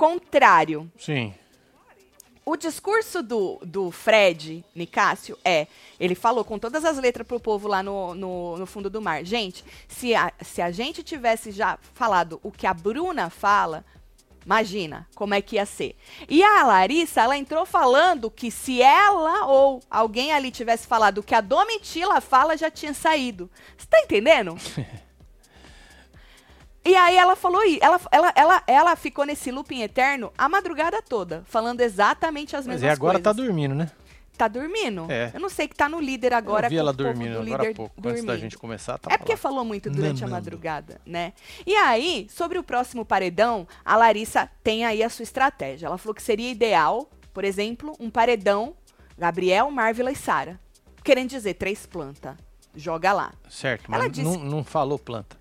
[0.00, 0.90] contrário.
[0.98, 1.34] Sim.
[2.42, 5.66] O discurso do, do Fred Nicásio é,
[6.00, 9.22] ele falou com todas as letras pro povo lá no, no, no fundo do mar.
[9.26, 13.84] Gente, se a, se a gente tivesse já falado o que a Bruna fala,
[14.42, 15.94] imagina como é que ia ser.
[16.30, 21.22] E a Larissa, ela entrou falando que se ela ou alguém ali tivesse falado o
[21.22, 23.50] que a Domitila fala, já tinha saído.
[23.76, 24.56] Você tá entendendo?
[26.84, 31.02] E aí ela falou isso, ela, ela, ela, ela ficou nesse looping eterno a madrugada
[31.02, 33.24] toda, falando exatamente as Mas mesmas e agora coisas.
[33.24, 33.90] tá dormindo, né?
[34.36, 35.04] Tá dormindo?
[35.10, 35.30] É.
[35.34, 36.66] Eu não sei que tá no líder agora.
[36.66, 38.38] Eu vi ela dormindo do agora há pouco, antes da dormindo.
[38.38, 38.96] gente começar.
[38.96, 40.30] Tá É porque falou muito durante a Nanando.
[40.32, 41.34] madrugada, né?
[41.66, 45.86] E aí, sobre o próximo paredão, a Larissa tem aí a sua estratégia.
[45.88, 48.74] Ela falou que seria ideal, por exemplo, um paredão
[49.18, 50.58] Gabriel, Marvila e Sara.
[51.04, 52.34] Querendo dizer, três plantas.
[52.74, 53.32] Joga lá.
[53.50, 55.36] Certo, Ela mas disse- não, não falou planta.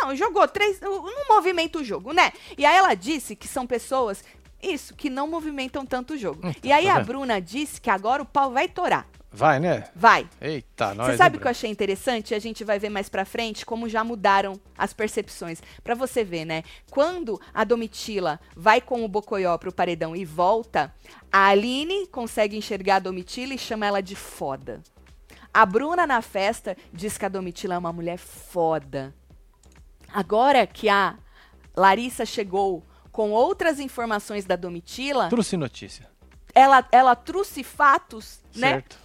[0.00, 0.80] Não, jogou três.
[0.80, 2.32] Não movimenta o jogo, né?
[2.56, 4.24] E aí ela disse que são pessoas,
[4.62, 6.40] isso, que não movimentam tanto o jogo.
[6.48, 7.00] Então, e aí tá a?
[7.00, 9.06] Bruna disse que agora o pau vai torar.
[9.32, 9.84] Vai, né?
[9.94, 10.28] Vai.
[10.40, 11.06] Eita, nós.
[11.06, 12.34] Você sabe o que eu achei interessante?
[12.34, 15.62] A gente vai ver mais pra frente como já mudaram as percepções.
[15.84, 16.64] Pra você ver, né?
[16.90, 20.92] Quando a Domitila vai com o Bocoió pro paredão e volta,
[21.30, 24.82] a Aline consegue enxergar a Domitila e chama ela de foda.
[25.54, 29.14] A Bruna na festa diz que a Domitila é uma mulher foda.
[30.12, 31.16] Agora que a
[31.76, 36.08] Larissa chegou com outras informações da Domitila, Trouxe notícia.
[36.54, 38.70] ela, ela trouxe fatos, né?
[38.70, 38.98] Certo.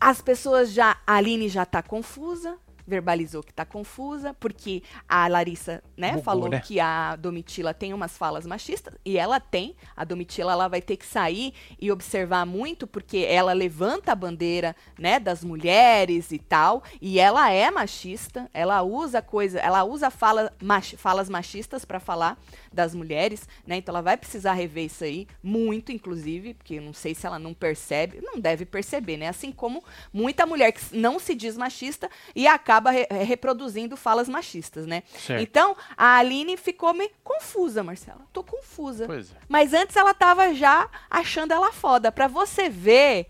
[0.00, 0.96] As pessoas já.
[1.06, 2.56] A Aline já tá confusa,
[2.90, 6.60] verbalizou que tá confusa, porque a Larissa, né, Bugou, falou né?
[6.60, 9.76] que a Domitila tem umas falas machistas, e ela tem.
[9.96, 14.74] A Domitila ela vai ter que sair e observar muito, porque ela levanta a bandeira,
[14.98, 20.52] né, das mulheres e tal, e ela é machista, ela usa coisa, ela usa fala,
[20.60, 22.36] mach- falas machistas para falar
[22.72, 23.76] das mulheres, né?
[23.76, 27.38] Então ela vai precisar rever isso aí, muito, inclusive, porque eu não sei se ela
[27.38, 29.28] não percebe, não deve perceber, né?
[29.28, 34.86] Assim como muita mulher que não se diz machista e acaba re- reproduzindo falas machistas,
[34.86, 35.02] né?
[35.18, 35.42] Certo.
[35.42, 38.22] Então, a Aline ficou meio confusa, Marcela.
[38.32, 39.06] Tô confusa.
[39.06, 39.34] Pois é.
[39.46, 42.10] Mas antes ela tava já achando ela foda.
[42.10, 43.26] Pra você ver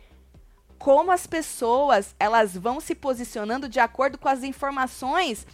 [0.78, 5.44] como as pessoas elas vão se posicionando de acordo com as informações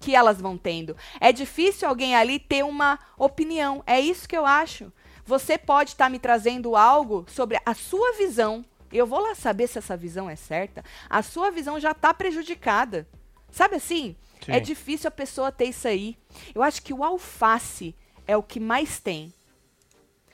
[0.00, 0.96] que elas vão tendo.
[1.20, 3.82] É difícil alguém ali ter uma opinião.
[3.86, 4.92] É isso que eu acho.
[5.24, 8.64] Você pode estar tá me trazendo algo sobre a sua visão.
[8.92, 10.84] Eu vou lá saber se essa visão é certa.
[11.08, 13.08] A sua visão já está prejudicada.
[13.54, 14.16] Sabe assim?
[14.44, 14.50] Sim.
[14.50, 16.18] É difícil a pessoa ter isso aí.
[16.52, 17.94] Eu acho que o alface
[18.26, 19.32] é o que mais tem.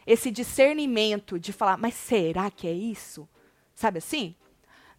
[0.06, 3.28] Esse discernimento de falar, mas será que é isso?
[3.74, 4.34] Sabe assim?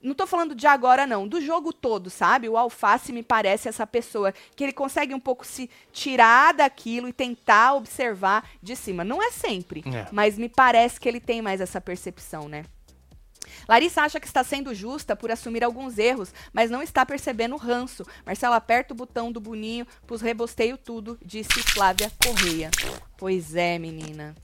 [0.04, 1.28] Não estou falando de agora, não.
[1.28, 2.48] Do jogo todo, sabe?
[2.48, 7.14] O Alface me parece essa pessoa que ele consegue um pouco se tirar daquilo e
[7.14, 9.04] tentar observar de cima.
[9.04, 10.08] Não é sempre, é.
[10.12, 12.66] mas me parece que ele tem mais essa percepção, né?
[13.68, 17.58] Larissa acha que está sendo justa por assumir alguns erros, mas não está percebendo o
[17.58, 18.06] ranço.
[18.26, 22.70] Marcela aperta o botão do Boninho, pus rebosteio tudo, disse Flávia Correia.
[23.18, 24.36] Pois é, menina.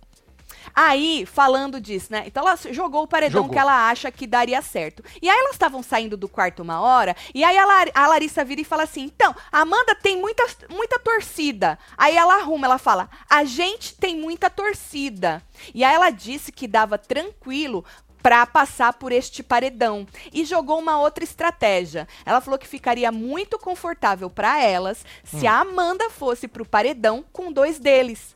[0.75, 2.23] Aí, falando disso, né?
[2.25, 3.53] Então ela jogou o paredão jogou.
[3.53, 5.03] que ela acha que daria certo.
[5.21, 8.43] E aí elas estavam saindo do quarto uma hora, e aí a, Lar a, Larissa
[8.43, 11.77] vira e fala assim: então, a Amanda tem muita, muita torcida.
[11.97, 15.41] Aí ela arruma, ela fala: a gente tem muita torcida.
[15.73, 17.83] E aí ela disse que dava tranquilo
[18.27, 22.05] para passar por este paredão e jogou uma outra estratégia.
[22.25, 25.39] Ela falou que ficaria muito confortável para elas hum.
[25.39, 28.35] se a Amanda fosse pro paredão com dois deles.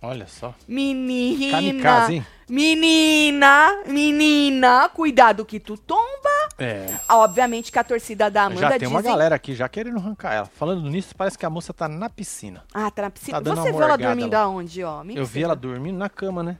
[0.00, 0.54] Olha só.
[0.68, 1.50] Menina.
[1.50, 2.26] Kamikaze, hein?
[2.48, 6.28] Menina, menina, cuidado que tu tomba.
[6.56, 6.86] É.
[7.08, 10.46] Obviamente que a torcida da Amanda Já tem uma galera aqui já querendo arrancar ela.
[10.46, 12.62] Falando nisso, parece que a moça tá na piscina.
[12.72, 13.42] Ah, tá na piscina.
[13.42, 14.42] Tá Você viu ela dormindo lá.
[14.42, 15.02] aonde, ó?
[15.02, 16.56] Me Eu vi ela dormindo na cama, né?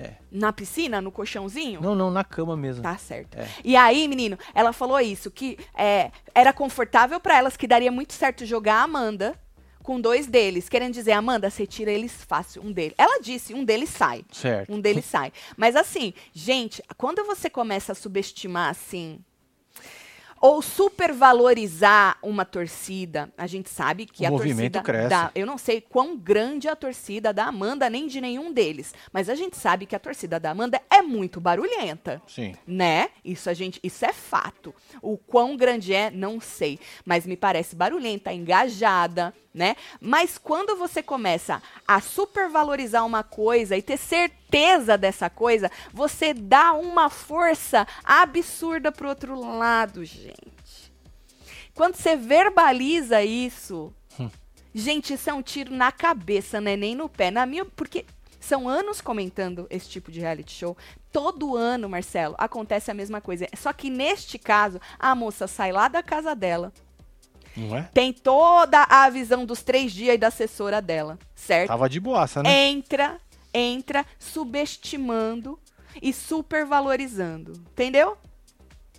[0.00, 0.14] É.
[0.30, 1.80] Na piscina, no colchãozinho?
[1.80, 2.82] Não, não, na cama mesmo.
[2.82, 3.36] Tá certo.
[3.36, 3.46] É.
[3.62, 8.12] E aí, menino, ela falou isso, que é, era confortável para elas, que daria muito
[8.14, 9.38] certo jogar a Amanda
[9.82, 12.94] com dois deles, querendo dizer, Amanda, você tira eles fácil, um deles.
[12.98, 14.24] Ela disse, um deles sai.
[14.30, 14.72] Certo.
[14.72, 15.32] Um deles sai.
[15.56, 19.18] Mas assim, gente, quando você começa a subestimar assim
[20.40, 23.30] ou supervalorizar uma torcida.
[23.36, 25.08] A gente sabe que o a movimento torcida cresce.
[25.08, 28.94] da, eu não sei quão grande é a torcida da Amanda nem de nenhum deles,
[29.12, 32.22] mas a gente sabe que a torcida da Amanda é muito barulhenta.
[32.26, 32.54] Sim.
[32.66, 33.10] Né?
[33.22, 34.74] Isso a gente, isso é fato.
[35.02, 39.76] O quão grande é, não sei, mas me parece barulhenta, engajada, né?
[40.00, 46.72] Mas quando você começa a supervalorizar uma coisa e ter certeza dessa coisa, você dá
[46.72, 50.92] uma força absurda pro outro lado, gente.
[51.74, 54.30] Quando você verbaliza isso, hum.
[54.74, 56.76] gente, isso é um tiro na cabeça, né?
[56.76, 57.30] Nem no pé.
[57.30, 58.04] Na minha, porque
[58.38, 60.76] são anos comentando esse tipo de reality show.
[61.12, 63.46] Todo ano, Marcelo, acontece a mesma coisa.
[63.56, 66.72] Só que neste caso, a moça sai lá da casa dela,
[67.56, 67.88] é?
[67.92, 71.68] Tem toda a visão dos três dias da assessora dela, certo?
[71.68, 72.68] Tava de boaça, né?
[72.68, 73.18] Entra,
[73.52, 75.58] entra subestimando
[76.00, 77.52] e supervalorizando.
[77.72, 78.16] Entendeu?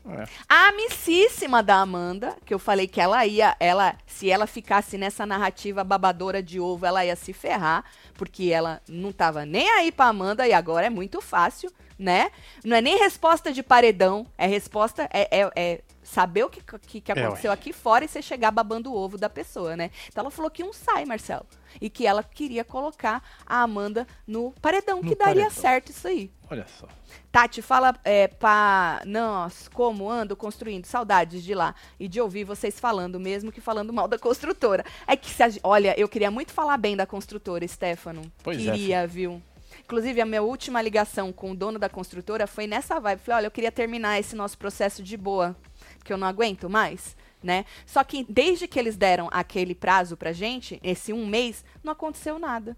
[0.08, 0.26] É.
[0.50, 5.26] A amicíssima da Amanda, que eu falei que ela ia, ela, se ela ficasse nessa
[5.26, 7.86] narrativa babadora de ovo, ela ia se ferrar,
[8.16, 12.32] porque ela não tava nem aí pra Amanda e agora é muito fácil, né?
[12.66, 15.82] Não é nem resposta de paredão, é resposta, é, é, é
[16.12, 18.96] saber o que, que, que é, aconteceu é, aqui fora e você chegar babando o
[18.96, 19.90] ovo da pessoa, né?
[20.10, 21.46] Então ela falou que um sai, Marcelo.
[21.80, 25.62] E que ela queria colocar a Amanda no paredão, no que daria paredão.
[25.62, 26.30] certo isso aí.
[26.50, 26.86] Olha só.
[27.32, 30.86] Tati, fala é, pra nós como ando construindo.
[30.86, 34.84] Saudades de lá e de ouvir vocês falando, mesmo que falando mal da construtora.
[35.08, 38.22] É que, se a, olha, eu queria muito falar bem da construtora, Stefano.
[38.44, 39.42] Pois é, queria, é, viu?
[39.80, 43.22] Inclusive, a minha última ligação com o dono da construtora foi nessa vibe.
[43.22, 45.56] Falei, olha, eu queria terminar esse nosso processo de boa
[46.02, 47.64] porque eu não aguento mais, né?
[47.86, 52.40] Só que desde que eles deram aquele prazo pra gente, esse um mês, não aconteceu
[52.40, 52.76] nada.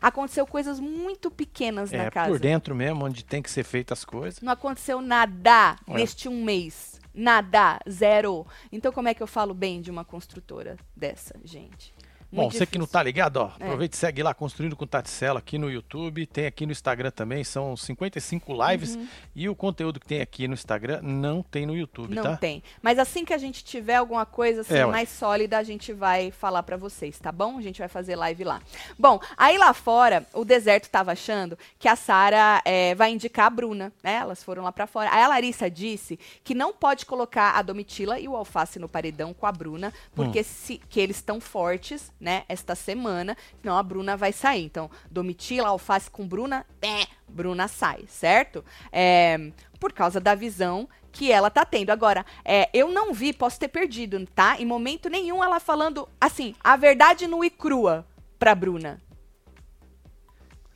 [0.00, 2.30] Aconteceu coisas muito pequenas é, na casa.
[2.30, 4.40] por dentro mesmo, onde tem que ser feitas as coisas.
[4.40, 5.96] Não aconteceu nada Ué.
[5.96, 6.98] neste um mês.
[7.12, 8.46] Nada, zero.
[8.72, 11.92] Então como é que eu falo bem de uma construtora dessa, gente?
[12.32, 13.64] Bom, você que não tá ligado, ó, é.
[13.64, 17.42] aproveite e segue lá Construindo com Taticela aqui no YouTube, tem aqui no Instagram também,
[17.42, 19.08] são 55 lives uhum.
[19.34, 22.30] e o conteúdo que tem aqui no Instagram não tem no YouTube, não tá?
[22.30, 22.62] Não tem.
[22.80, 26.30] Mas assim que a gente tiver alguma coisa assim, é, mais sólida, a gente vai
[26.30, 27.58] falar para vocês, tá bom?
[27.58, 28.62] A gente vai fazer live lá.
[28.98, 33.50] Bom, aí lá fora, o Deserto tava achando que a Sara é, vai indicar a
[33.50, 34.14] Bruna, né?
[34.14, 35.10] Elas foram lá para fora.
[35.12, 39.34] Aí a Larissa disse que não pode colocar a Domitila e o Alface no paredão
[39.34, 40.44] com a Bruna, porque hum.
[40.44, 44.64] se, que eles estão fortes, né, esta semana, senão a Bruna vai sair.
[44.64, 48.64] Então, Domitila, alface com Bruna, é, Bruna sai, certo?
[48.92, 51.90] É, por causa da visão que ela tá tendo.
[51.90, 54.60] Agora, é, eu não vi, posso ter perdido, tá?
[54.60, 58.06] Em momento nenhum ela falando, assim, a verdade nua e crua
[58.38, 59.00] pra Bruna.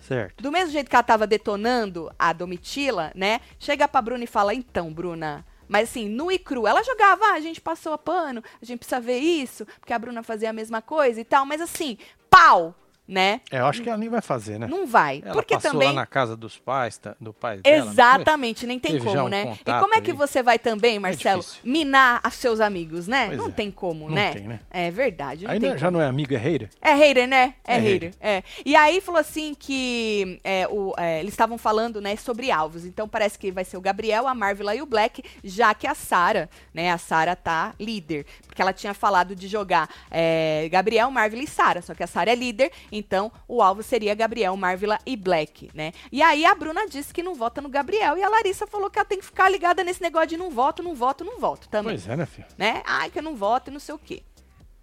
[0.01, 0.43] Certo.
[0.43, 3.41] Do mesmo jeito que ela tava detonando a Domitila, né?
[3.59, 5.45] Chega pra Bruna e fala: então, Bruna.
[5.69, 6.67] Mas assim, nu e cru.
[6.67, 9.99] Ela jogava, ah, a gente passou a pano, a gente precisa ver isso, porque a
[9.99, 11.47] Bruna fazia a mesma coisa e tal.
[11.47, 11.99] Mas assim,
[12.29, 12.75] pau!
[13.07, 13.41] Né?
[13.51, 14.67] É, eu acho que ela nem vai fazer, né?
[14.67, 15.23] Não vai.
[15.25, 15.89] Ela porque passou também.
[15.89, 17.91] lá na casa dos pais, tá- do pai dela.
[17.91, 19.59] Exatamente, nem tem como, um né?
[19.61, 20.19] E como é que ali.
[20.19, 21.61] você vai também, Marcelo, difícil.
[21.65, 23.27] minar os seus amigos, né?
[23.27, 23.51] Pois não é.
[23.51, 24.33] tem como, Não né?
[24.33, 24.61] tem, né?
[24.71, 25.47] É verdade.
[25.47, 25.91] Aí já como.
[25.93, 26.71] não é amigo, é hater?
[26.81, 27.55] É hater, né?
[27.65, 28.15] É, É hater.
[28.21, 28.43] É.
[28.65, 32.85] E aí falou assim que é, o, é, eles estavam falando, né, sobre alvos.
[32.85, 35.95] Então parece que vai ser o Gabriel, a Marvel e o Black, já que a
[35.95, 38.25] Sara, né, a Sara tá líder.
[38.47, 41.83] Porque ela tinha falado de jogar é, Gabriel, Marvel e Sara.
[41.83, 45.93] Só que a Sara é líder, então o alvo seria Gabriel, Marvel e Black, né?
[46.13, 48.99] E aí a Bruna disse que não vota no Gabriel e a Larissa falou que
[48.99, 51.95] ela tem que ficar ligada nesse negócio de não voto, não voto, não voto também.
[51.97, 52.47] Pois é, né, filho?
[52.57, 52.83] Né?
[52.87, 54.23] Ai, que eu não voto e não sei o quê.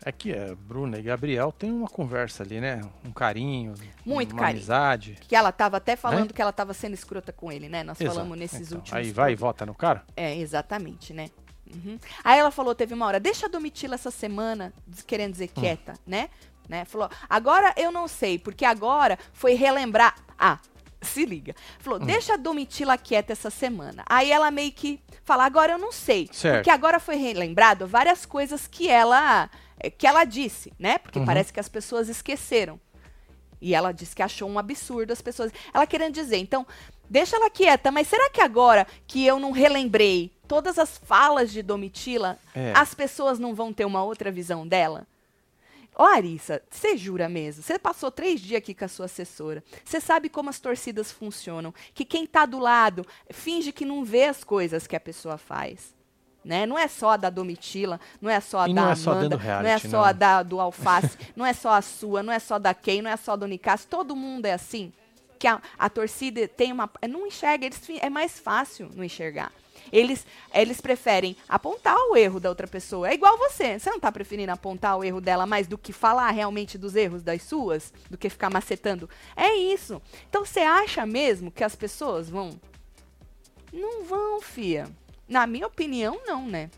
[0.03, 2.81] É que é, Bruna e Gabriel tem uma conversa ali, né?
[3.05, 4.57] Um carinho, Muito uma carinho.
[4.57, 5.15] amizade.
[5.27, 7.83] Que ela tava até falando que ela tava sendo escrota com ele, né?
[7.83, 8.15] Nós Exato.
[8.15, 8.97] falamos nesses Então, últimos.
[8.99, 9.41] Aí vai e todos.
[9.41, 10.03] vota no cara?
[10.17, 11.29] É, exatamente, né?
[11.73, 11.99] Uhum.
[12.23, 14.73] Aí ela falou, teve uma hora, deixa a Domitila essa semana,
[15.05, 15.61] querendo dizer Hum.
[15.61, 16.29] quieta, né?
[16.71, 16.85] Né?
[16.85, 20.15] Falou, agora eu não sei, porque agora foi relembrar.
[20.39, 20.57] Ah,
[21.01, 21.53] se liga.
[21.79, 22.05] Falou, Hum.
[22.05, 24.03] deixa a Domitila quieta essa semana.
[24.07, 26.29] Aí ela meio que fala, agora eu não sei.
[26.31, 26.55] Certo.
[26.57, 30.97] Porque agora foi relembrado várias coisas que ela, eh, que ela disse, né?
[30.99, 31.25] Porque Uhum.
[31.25, 32.79] parece que as pessoas esqueceram.
[33.59, 35.51] E ela disse que achou um absurdo as pessoas.
[35.73, 36.65] Ela querendo dizer, então,
[37.09, 41.61] deixa ela quieta, mas será que agora que eu não relembrei todas as falas de
[41.61, 42.73] Domitila, É.
[42.75, 45.05] as pessoas não vão ter uma outra visão dela?
[45.95, 47.61] Ô, Arissa, você jura mesmo?
[47.61, 49.63] Você passou três dias aqui com a sua assessora.
[49.83, 51.73] Você sabe como as torcidas funcionam.
[51.93, 55.93] Que quem tá do lado finge que não vê as coisas que a pessoa faz.
[56.43, 56.65] Né?
[56.65, 59.11] Não é só a da Domitila, não é só a E da não é só
[59.11, 60.03] Amanda, do não é reality, só não.
[60.05, 63.11] a da, do Alface, não é só a sua, não é só da Kay, não
[63.11, 63.87] é só do Nicásio.
[63.87, 64.91] Todo mundo é assim.
[65.37, 66.89] Que a, a torcida tem uma.
[67.07, 69.51] Não enxerga, eles, é mais fácil não enxergar.
[69.91, 73.09] Eles, eles preferem apontar o erro da outra pessoa.
[73.09, 73.77] É igual você.
[73.77, 77.21] Você não tá preferindo apontar o erro dela mais do que falar realmente dos erros
[77.21, 77.93] das suas?
[78.09, 79.09] Do que ficar macetando?
[79.35, 80.01] É isso.
[80.29, 82.59] Então você acha mesmo que as pessoas vão.
[83.73, 84.87] Não vão, fia.
[85.27, 86.69] Na minha opinião, não, né?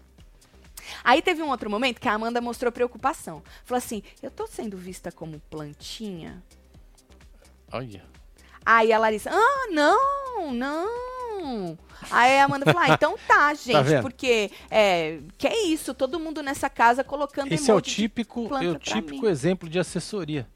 [1.04, 3.41] Aí teve um outro momento que a Amanda mostrou preocupação.
[3.63, 6.43] Falou assim: eu tô sendo vista como plantinha?
[7.71, 8.04] Olha.
[8.65, 11.02] Aí a Larissa, ah, não, não.
[12.12, 14.01] Aí a Amanda falou, ah, então tá, gente, vendo?
[14.01, 18.69] porque é, que é isso, todo mundo nessa casa colocando Esse é o típico, é
[18.69, 20.47] o típico exemplo de assessoria.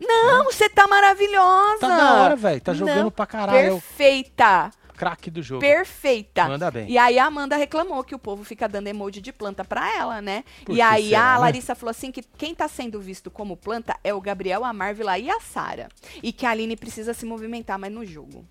[0.00, 1.78] Não, você tá maravilhosa.
[1.80, 2.60] Tá da hora, velho.
[2.60, 3.58] Tá jogando Não, pra caralho.
[3.58, 5.60] É Perfeita, craque do jogo.
[5.60, 6.46] perfeita.
[6.46, 6.88] Manda bem.
[6.88, 10.20] E aí a Amanda reclamou que o povo fica dando emoji de planta pra ela,
[10.20, 10.44] né?
[10.64, 11.38] Por e aí será, a né?
[11.40, 15.18] Larissa falou assim que quem tá sendo visto como planta é o Gabriel, a Marvila
[15.18, 15.88] e a Sara.
[16.22, 18.44] E que a Aline precisa se movimentar mais no jogo.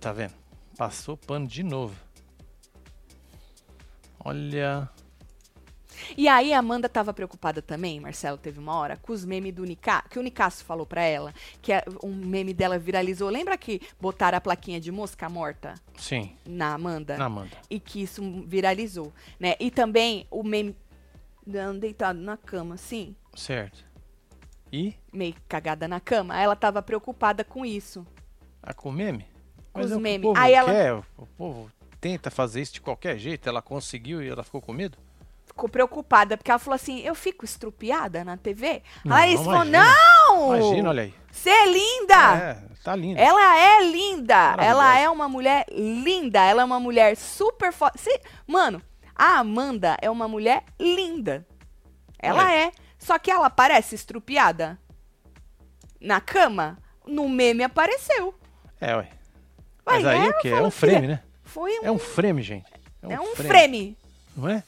[0.00, 0.41] Tá vendo?
[0.82, 1.94] Passou pano de novo.
[4.18, 4.90] Olha.
[6.18, 9.64] E aí a Amanda tava preocupada também, Marcelo, teve uma hora, com os memes do
[9.64, 13.30] Nicá, que o Nicasso falou pra ela, que é- um meme dela viralizou.
[13.30, 17.16] Lembra que botaram a plaquinha de mosca morta Sim, na Amanda?
[17.16, 17.56] na Amanda.
[17.70, 19.54] E que isso viralizou, né?
[19.60, 20.74] E também o meme
[21.78, 23.84] deitado na cama, assim, Certo.
[24.72, 24.94] E?
[25.12, 26.36] meio cagada na cama.
[26.36, 28.04] Ela tava preocupada com isso.
[28.60, 29.30] A com meme?
[29.72, 30.22] Com Mas os é que o memes.
[30.22, 33.48] povo Aí ela- quer, o- o povo tenta fazer isso de qualquer jeito.
[33.48, 34.98] Ela conseguiu e ela ficou com medo?
[35.46, 38.82] Ficou preocupada, porque ela falou assim: eu fico estrupiada na TV?
[39.04, 40.56] Não, Aí eles falou: não!
[40.56, 41.14] Imagina, olha aí.
[41.30, 42.34] Você é linda!
[42.36, 43.18] É, tá lindo.
[43.20, 44.56] Ela é linda.
[44.58, 46.40] Ela é uma mulher linda.
[46.44, 47.98] Ela é uma mulher super forte.
[48.46, 48.80] Mano,
[49.14, 51.46] a Amanda é uma mulher linda.
[52.18, 52.64] Ela Ué.
[52.66, 52.72] é.
[52.98, 54.78] Só que ela parece estrupiada.
[56.00, 58.34] Na cama, no meme apareceu.
[58.80, 59.08] É, ué.
[59.84, 60.48] Mas aí é, o quê?
[60.48, 61.22] É falo, um frame, né?
[61.44, 62.64] Foi um, É um frame, gente.
[63.08, 63.96] é um frame.
[64.36, 64.62] Não é?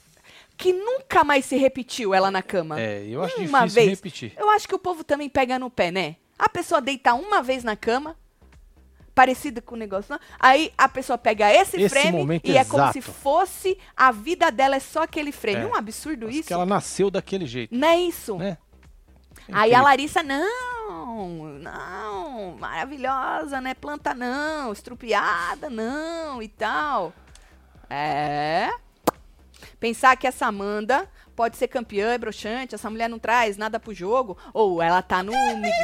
[0.56, 2.80] que nunca mais se repetiu ela na cama.
[2.80, 3.90] É, eu acho Uma difícil vez.
[3.98, 4.32] repetir.
[4.36, 6.14] Eu acho que o povo também pega no pé, né?
[6.38, 8.16] A pessoa deita uma vez na cama,
[9.14, 10.20] parecida com o negócio, não?
[10.38, 13.14] aí a pessoa pega esse, Esse frame e é como se exato.
[13.18, 15.62] fosse a vida dela é só aquele frame.
[15.62, 15.66] É.
[15.66, 16.46] Um absurdo Acho isso.
[16.48, 18.36] que ela nasceu daquele jeito, Não é isso.
[18.36, 18.58] né?
[19.52, 19.82] Aí a.
[19.82, 20.48] Larissa, não,
[21.60, 23.74] não, maravilhosa, né?
[23.74, 27.12] Planta não, estrupiada não e tal.
[27.88, 28.70] É.
[29.78, 33.94] Pensar que essa Amanda pode ser campeã, é broxante, essa mulher não traz nada pro
[33.94, 34.36] jogo.
[34.52, 35.32] Ou ela tá no,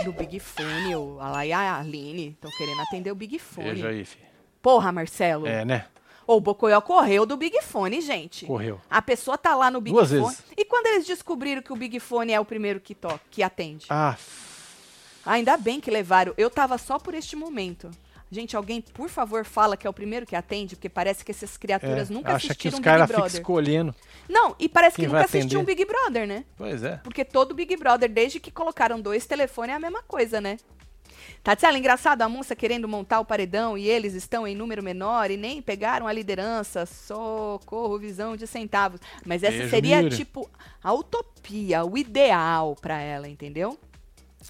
[0.05, 3.71] no Big Fone, ou ela e a Aline estão querendo atender o Big Fone.
[3.71, 4.27] Veja aí, filho.
[4.63, 5.47] Porra, Marcelo.
[5.47, 5.87] É, né?
[6.27, 8.47] Ou o Bocoyó correu do Big Fone, gente.
[8.47, 8.81] Correu.
[8.89, 10.23] A pessoa tá lá no Big Duas Fone.
[10.23, 10.45] vezes.
[10.57, 13.87] E quando eles descobriram que o Big Fone é o primeiro que toca, que atende?
[13.91, 14.17] Ah,
[15.25, 16.33] Ainda bem que levaram.
[16.37, 17.91] Eu tava só por este momento.
[18.33, 21.57] Gente, alguém, por favor, fala que é o primeiro que atende, porque parece que essas
[21.57, 23.27] criaturas É, nunca acha que assistiram os Big caras Brother.
[23.27, 23.95] ficam escolhendo.
[24.29, 25.77] Não, e parece que nunca assistiam atender.
[25.77, 26.45] Big Brother, né?
[26.57, 26.99] Pois é.
[26.99, 30.59] Porque todo Big Brother, desde que colocaram dois telefones, é a mesma coisa, né?
[31.43, 35.37] Tatiana, engraçado, a moça querendo montar o paredão e eles estão em número menor e
[35.37, 36.87] nem pegaram a liderança.
[36.87, 39.01] Socorro, visão de centavos.
[39.27, 40.49] Mas essa Beijo, seria, tipo,
[40.85, 43.77] a utopia, o ideal pra ela, entendeu?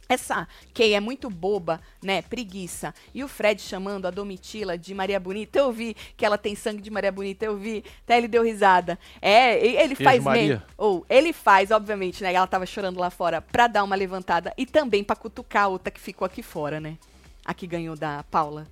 [0.09, 2.23] Essa Kay é muito boba, né?
[2.23, 2.95] Preguiça.
[3.15, 5.59] E o Fred chamando a Domitila de Maria Bonita.
[5.59, 7.85] Eu vi que ela tem sangue de Maria Bonita, eu vi.
[8.05, 8.99] Até ele deu risada.
[9.21, 10.63] É, ele faz mesmo.
[10.77, 12.33] Ou ele faz, obviamente, né?
[12.33, 15.91] Ela tava chorando lá fora pra dar uma levantada e também pra cutucar a outra
[15.91, 16.97] que ficou aqui fora, né?
[17.45, 18.67] A que ganhou da Paula.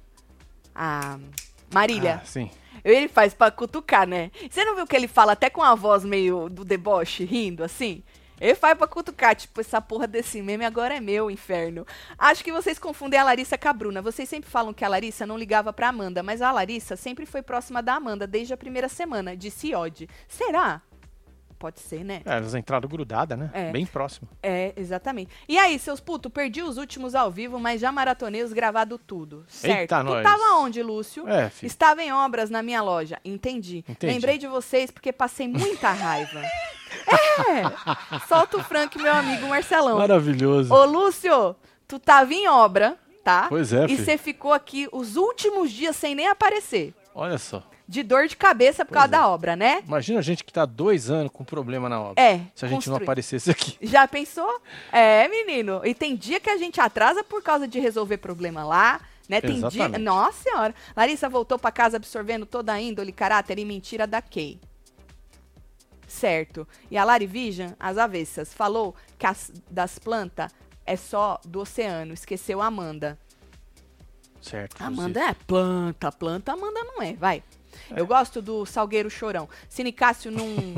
[0.75, 1.19] A
[1.73, 2.21] Marília.
[2.23, 2.51] Ah, sim.
[2.85, 4.31] Ele faz pra cutucar, né?
[4.49, 8.03] Você não viu que ele fala até com a voz meio do deboche, rindo, assim?
[8.41, 11.87] Ele faz pra cutucar, tipo, essa porra desse meme agora é meu, inferno.
[12.19, 14.03] Acho que vocês confundem a Larissa com a Bruna.
[14.03, 17.43] Vocês sempre falam que a Larissa não ligava pra Amanda, mas a Larissa sempre foi
[17.43, 20.09] próxima da Amanda desde a primeira semana, disse Odd.
[20.29, 20.83] Será?
[21.59, 22.23] Pode ser, né?
[22.25, 23.51] É, elas entraram grudadas, né?
[23.53, 23.73] É.
[23.73, 24.29] Bem próximo.
[24.43, 25.31] É, exatamente.
[25.49, 29.45] E aí, seus putos, perdi os últimos ao vivo, mas já maratonei os gravado tudo.
[29.49, 29.81] Certo.
[29.81, 30.23] Eita, tu nós.
[30.23, 31.29] tava onde, Lúcio?
[31.29, 31.67] É, filho.
[31.67, 33.19] Estava em obras na minha loja.
[33.25, 33.85] Entendi.
[33.89, 34.13] Entendi.
[34.13, 36.41] Lembrei de vocês porque passei muita raiva.
[37.49, 38.19] é!
[38.29, 39.99] Solta o Frank, meu amigo Marcelão.
[39.99, 40.73] Maravilhoso.
[40.73, 41.57] Ô, Lúcio,
[41.89, 43.47] tu tava em obra, tá?
[43.49, 46.95] Pois é, E você ficou aqui os últimos dias sem nem aparecer.
[47.15, 47.65] Olha só.
[47.89, 49.19] De dor de cabeça por Pois causa é.
[49.19, 49.83] da obra, né?
[49.87, 52.23] Imagina a gente que tá dois anos com problema na obra.
[52.23, 52.43] É.
[52.55, 53.79] Se a gente não aparecesse aqui.
[53.81, 54.61] Já pensou?
[54.93, 55.81] É, menino.
[55.83, 59.41] E tem dia que a gente atrasa por causa de resolver problema lá, né?
[59.41, 59.69] Tem dia.
[59.69, 60.03] Exatamente.
[60.03, 60.75] Nossa senhora.
[60.95, 64.61] Larissa voltou pra casa absorvendo toda a índole, caráter e mentira da Kay.
[66.07, 66.69] Certo.
[66.91, 70.53] E a Lari Vision, as avessas, falou que as das plantas
[70.85, 72.13] é só do oceano.
[72.13, 73.19] Esqueceu a Amanda.
[74.41, 74.83] Certo.
[74.83, 77.43] Amanda é planta, planta, Amanda não é, vai.
[77.97, 79.49] Eu gosto do Salgueiro Chorão.
[79.69, 80.47] Se Nicásio não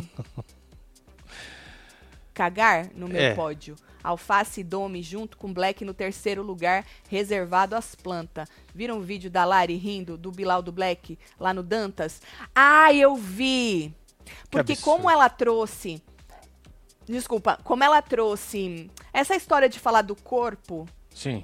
[2.35, 3.35] cagar no meu É.
[3.35, 8.49] pódio, Alface e Dome junto com Black no terceiro lugar, reservado às plantas.
[8.75, 12.23] Viram o vídeo da Lari rindo do Bilal do Black lá no Dantas?
[12.55, 13.95] Ah, eu vi!
[14.51, 16.03] Porque como ela trouxe...
[17.07, 21.43] Desculpa, como ela trouxe essa história de falar do corpo Sim.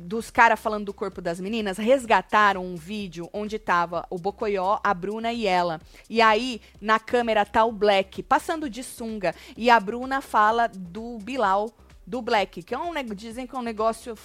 [0.00, 4.94] Dos caras falando do corpo das meninas, resgataram um vídeo onde tava o Bocoió, a
[4.94, 5.80] Bruna e ela.
[6.08, 9.34] E aí, na câmera tá o Black passando de sunga.
[9.56, 11.70] E a Bruna fala do Bilal,
[12.06, 14.16] do Black, que é um dizem que é um negócio.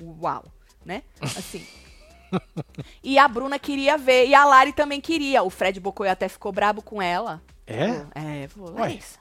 [0.00, 0.44] Uau,
[0.84, 1.02] né?
[1.20, 1.66] Assim.
[3.02, 5.42] e a Bruna queria ver, e a Lari também queria.
[5.42, 7.42] O Fred Bocoió até ficou brabo com ela.
[7.66, 8.04] É?
[8.14, 8.80] É, falou, Ué.
[8.80, 9.18] Larissa,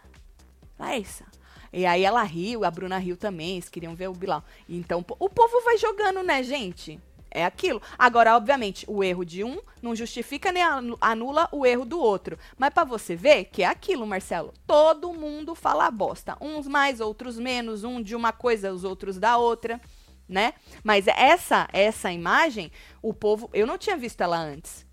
[0.77, 1.25] Larissa.
[1.71, 4.43] E aí ela riu, a Bruna riu também, eles queriam ver o Bilal.
[4.67, 6.99] Então, o povo vai jogando, né, gente?
[7.31, 7.79] É aquilo.
[7.97, 12.39] Agora, obviamente, o erro de um não justifica nem anu- anula o erro do outro.
[12.57, 14.51] Mas pra você ver que é aquilo, Marcelo.
[14.65, 16.35] Todo mundo fala bosta.
[16.41, 17.83] Uns mais, outros menos.
[17.83, 19.79] Um de uma coisa, os outros da outra,
[20.27, 20.55] né?
[20.83, 23.47] Mas essa essa imagem, o povo...
[23.53, 24.83] Eu não tinha visto ela antes.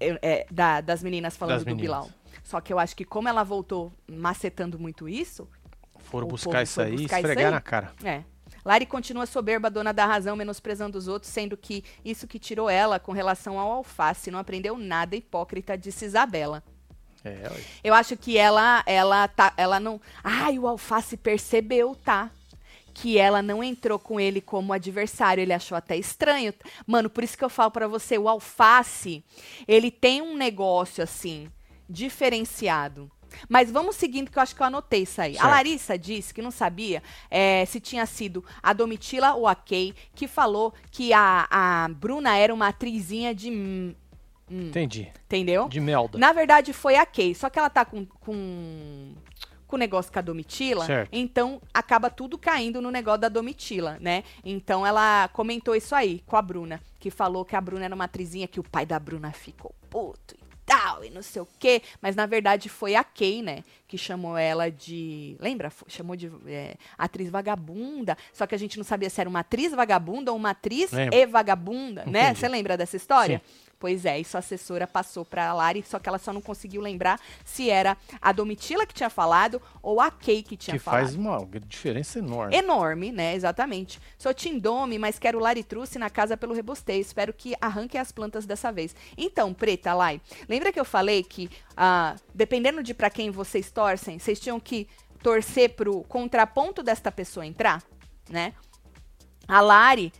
[0.00, 1.82] Eu- é, da- das meninas falando Das do meninas.
[1.86, 2.10] Bilal.
[2.42, 5.48] Só que eu acho que como ela voltou macetando muito isso,
[6.10, 7.50] Foram O buscar isso aí buscar isso esfregar aí?
[7.50, 7.92] na cara.
[8.04, 8.22] é.
[8.64, 12.98] Lari continua soberba, dona da razão, menosprezando os outros, sendo que isso que tirou ela
[12.98, 14.30] com relação ao alface.
[14.30, 16.62] Não aprendeu nada, hipócrita, disse Isabela.
[17.24, 17.60] É, ué.
[17.82, 20.00] Eu acho que ela, ela tá, ela não.
[20.22, 22.30] Ai, o alface percebeu, tá?
[22.92, 26.52] Que ela não entrou com ele como adversário, ele achou até estranho.
[26.86, 29.24] Mano, por isso que eu falo pra você, o alface,
[29.66, 31.48] ele tem um negócio assim
[31.88, 33.10] diferenciado.
[33.48, 35.32] Mas vamos seguindo que eu acho que eu anotei isso aí.
[35.36, 35.50] A Certo.
[35.50, 40.26] Larissa disse que não sabia eh, se tinha sido a Domitila ou a Kay que
[40.26, 43.50] falou que a, a Bruna era uma atrizinha de.
[43.50, 43.94] hum,
[44.50, 45.12] Entendi.
[45.26, 45.68] Entendeu?
[45.68, 46.18] De melda.
[46.18, 47.34] Na verdade, foi a Kay.
[47.34, 49.12] Só que ela tá com, com,
[49.66, 50.86] com o negócio com a Domitila.
[50.86, 51.10] Certo.
[51.12, 54.24] Então, acaba tudo caindo no negócio da Domitila, né?
[54.42, 56.80] Então, ela comentou isso aí com a Bruna.
[56.98, 60.34] Que falou que a Bruna era uma atrizinha que o pai da Bruna ficou puto
[60.68, 61.82] tal, e não sei o quê.
[62.00, 63.64] Mas, na verdade, foi a Kay, né?
[63.88, 65.34] Que chamou ela de...
[65.40, 65.72] Lembra?
[65.88, 68.16] Chamou de é, atriz vagabunda.
[68.32, 71.16] Só que a gente não sabia se era uma atriz vagabunda ou uma atriz Lembro.
[71.16, 72.34] e vagabunda, né?
[72.34, 73.42] Você lembra dessa história?
[73.78, 77.20] Pois é, isso a assessora passou pra Lari, só que ela só não conseguiu lembrar
[77.44, 81.02] se era a Domitila que tinha falado ou a Kay que tinha Que falado.
[81.04, 82.56] faz uma diferença enorme.
[82.56, 83.34] Enorme, né?
[83.36, 84.00] Exatamente.
[84.18, 87.00] Sou Tindome, mas quero Laritruce na casa pelo rebosteio.
[87.00, 88.96] Espero que arranquem as plantas dessa vez.
[89.16, 94.18] Então, Preta, Lai, lembra que eu falei que, ah, dependendo de pra quem vocês torcem,
[94.18, 94.88] vocês tinham que
[95.22, 97.82] torcer pro contraponto desta pessoa entrar,
[98.28, 98.54] né?
[99.46, 100.12] A Lari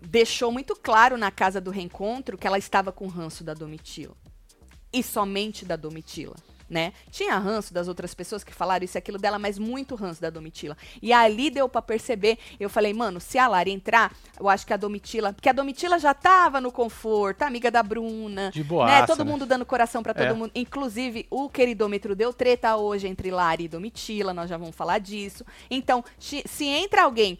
[0.00, 4.16] deixou muito claro na casa do reencontro que ela estava com ranço da Domitila.
[4.92, 6.36] E somente da Domitila
[6.68, 6.92] né?
[7.10, 10.30] Tinha ranço das outras pessoas que falaram isso e aquilo dela, mas muito ranço da
[10.30, 10.76] Domitila.
[11.00, 14.72] E ali deu para perceber, eu falei, mano, se a Lara entrar, eu acho que
[14.72, 19.06] a Domitila, porque a Domitila já tava no conforto, amiga da Bruna, De boaça, né?
[19.06, 19.30] Todo né?
[19.30, 20.32] mundo dando coração para todo É.
[20.32, 20.50] mundo.
[20.54, 25.44] Inclusive, o queridômetro deu treta hoje entre Lara e Domitila, nós já vamos falar disso.
[25.70, 27.38] Então, se entra alguém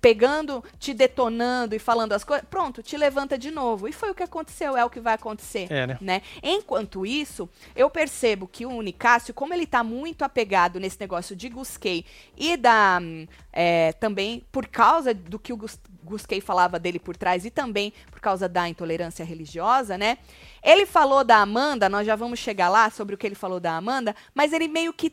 [0.00, 3.88] pegando, te detonando e falando as coisas, pronto, te levanta de novo.
[3.88, 5.66] E foi o que aconteceu, é o que vai acontecer.
[5.70, 5.98] É, né?
[6.00, 6.22] né?
[6.42, 11.48] Enquanto isso, eu percebo que o Unicácio, como ele tá muito apegado nesse negócio de
[11.48, 12.04] Gusquei
[12.36, 13.00] e da.
[13.52, 17.92] é, também por causa do que o Gus- Gusquei falava dele por trás e também
[18.10, 20.18] por causa da intolerância religiosa, né?
[20.62, 23.76] Ele falou da Amanda, nós já vamos chegar lá sobre o que ele falou da
[23.76, 25.12] Amanda, mas ele meio que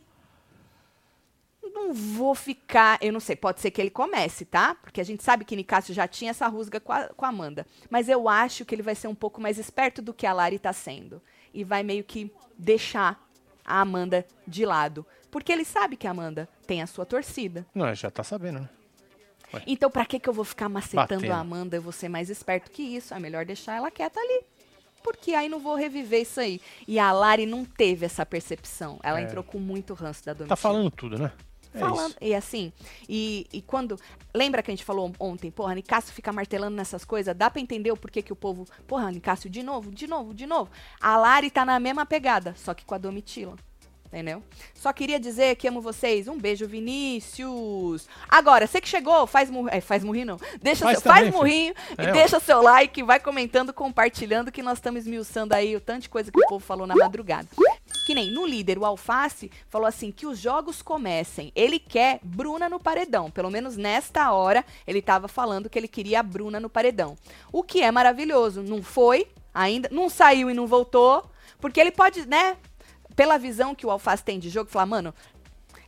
[1.76, 2.98] não vou ficar.
[3.00, 4.74] Eu não sei, pode ser que ele comece, tá?
[4.74, 7.66] Porque a gente sabe que Nicásio já tinha essa rusga com a, com a Amanda.
[7.88, 10.58] Mas eu acho que ele vai ser um pouco mais esperto do que a Lari
[10.58, 11.22] tá sendo.
[11.54, 13.22] E vai meio que deixar
[13.64, 15.06] a Amanda de lado.
[15.30, 17.66] Porque ele sabe que a Amanda tem a sua torcida.
[17.74, 18.68] Não, já tá sabendo, né?
[19.66, 21.32] Então, pra que, que eu vou ficar macetando Batendo.
[21.32, 21.76] a Amanda?
[21.76, 23.14] Eu vou ser mais esperto que isso.
[23.14, 24.42] É melhor deixar ela quieta ali.
[25.02, 26.60] Porque aí não vou reviver isso aí.
[26.86, 28.98] E a Lari não teve essa percepção.
[29.04, 29.22] Ela É.
[29.22, 31.32] entrou com muito ranço da Domitila Tá falando tudo, né?
[31.76, 32.10] É falando.
[32.10, 32.18] isso.
[32.20, 32.72] E assim,
[33.08, 33.98] e, e quando.
[34.34, 37.90] Lembra que a gente falou ontem, porra, Nicásio fica martelando nessas coisas, dá pra entender
[37.90, 38.66] o porquê que o povo.
[38.86, 40.70] Porra, Nicásio, de novo, de novo, de novo.
[41.00, 43.56] A Lari tá na mesma pegada, só que com a Domitila.
[44.06, 44.42] Entendeu?
[44.74, 46.28] Só queria dizer que amo vocês.
[46.28, 48.08] Um beijo, Vinícius.
[48.28, 49.76] Agora, você que chegou, faz murrinho.
[49.76, 50.36] É, faz murrinho não.
[50.62, 51.96] Deixa Faz seu, faz também, murrinho filho.
[51.98, 56.02] e É, deixa seu like, vai comentando, compartilhando que nós estamos esmiuçando aí o tanto
[56.02, 57.48] de coisa que o povo falou na madrugada.
[58.06, 61.50] Que nem no líder, o Alface falou assim: que os jogos comecem.
[61.54, 63.30] Ele quer Bruna no paredão.
[63.30, 67.18] Pelo menos nesta hora, ele estava falando que ele queria a Bruna no paredão.
[67.52, 68.62] O que é maravilhoso.
[68.62, 71.28] Não foi ainda, não saiu e não voltou.
[71.58, 72.56] Porque ele pode, né?
[73.16, 75.14] Pela visão que o Alface tem de jogo, falar, mano,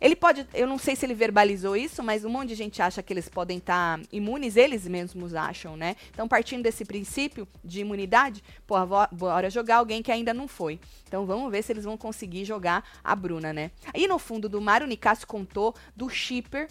[0.01, 3.03] ele pode, eu não sei se ele verbalizou isso, mas um monte de gente acha
[3.03, 5.97] que eles podem estar imunes, eles mesmos acham, né?
[6.11, 10.79] Então, partindo desse princípio de imunidade, porra, vo- bora jogar alguém que ainda não foi.
[11.07, 13.73] Então, vamos ver se eles vão conseguir jogar a Bruna, né?
[13.93, 16.69] E no fundo do mar, o Nicásio contou do shipper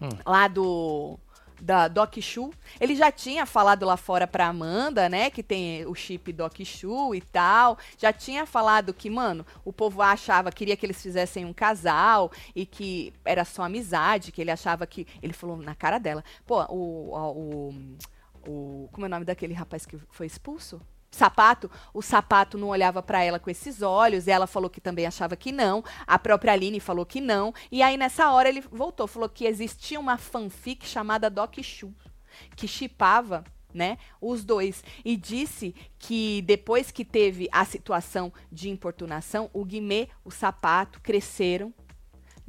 [0.00, 0.08] Hum.
[0.24, 1.18] lá do
[1.60, 2.50] da Doc Shu.
[2.80, 7.14] Ele já tinha falado lá fora pra Amanda, né, que tem o chip Doc Shu
[7.14, 7.78] e tal.
[7.98, 12.66] Já tinha falado que, mano, o povo achava, queria que eles fizessem um casal e
[12.66, 16.24] que era só amizade, que ele achava que ele falou na cara dela.
[16.46, 17.74] Pô, o o,
[18.46, 20.80] o, o como é o nome daquele rapaz que foi expulso?
[21.10, 25.36] Sapato, o sapato não olhava pra ela com esses olhos, ela falou que também achava
[25.36, 29.28] que não, a própria Aline falou que não, e aí nessa hora ele voltou, falou
[29.28, 31.92] que existia uma fanfic chamada Doc Shu,
[32.54, 33.42] que chipava,
[33.74, 40.08] né, os dois, e disse que depois que teve a situação de importunação, o Guimê,
[40.24, 41.74] o sapato cresceram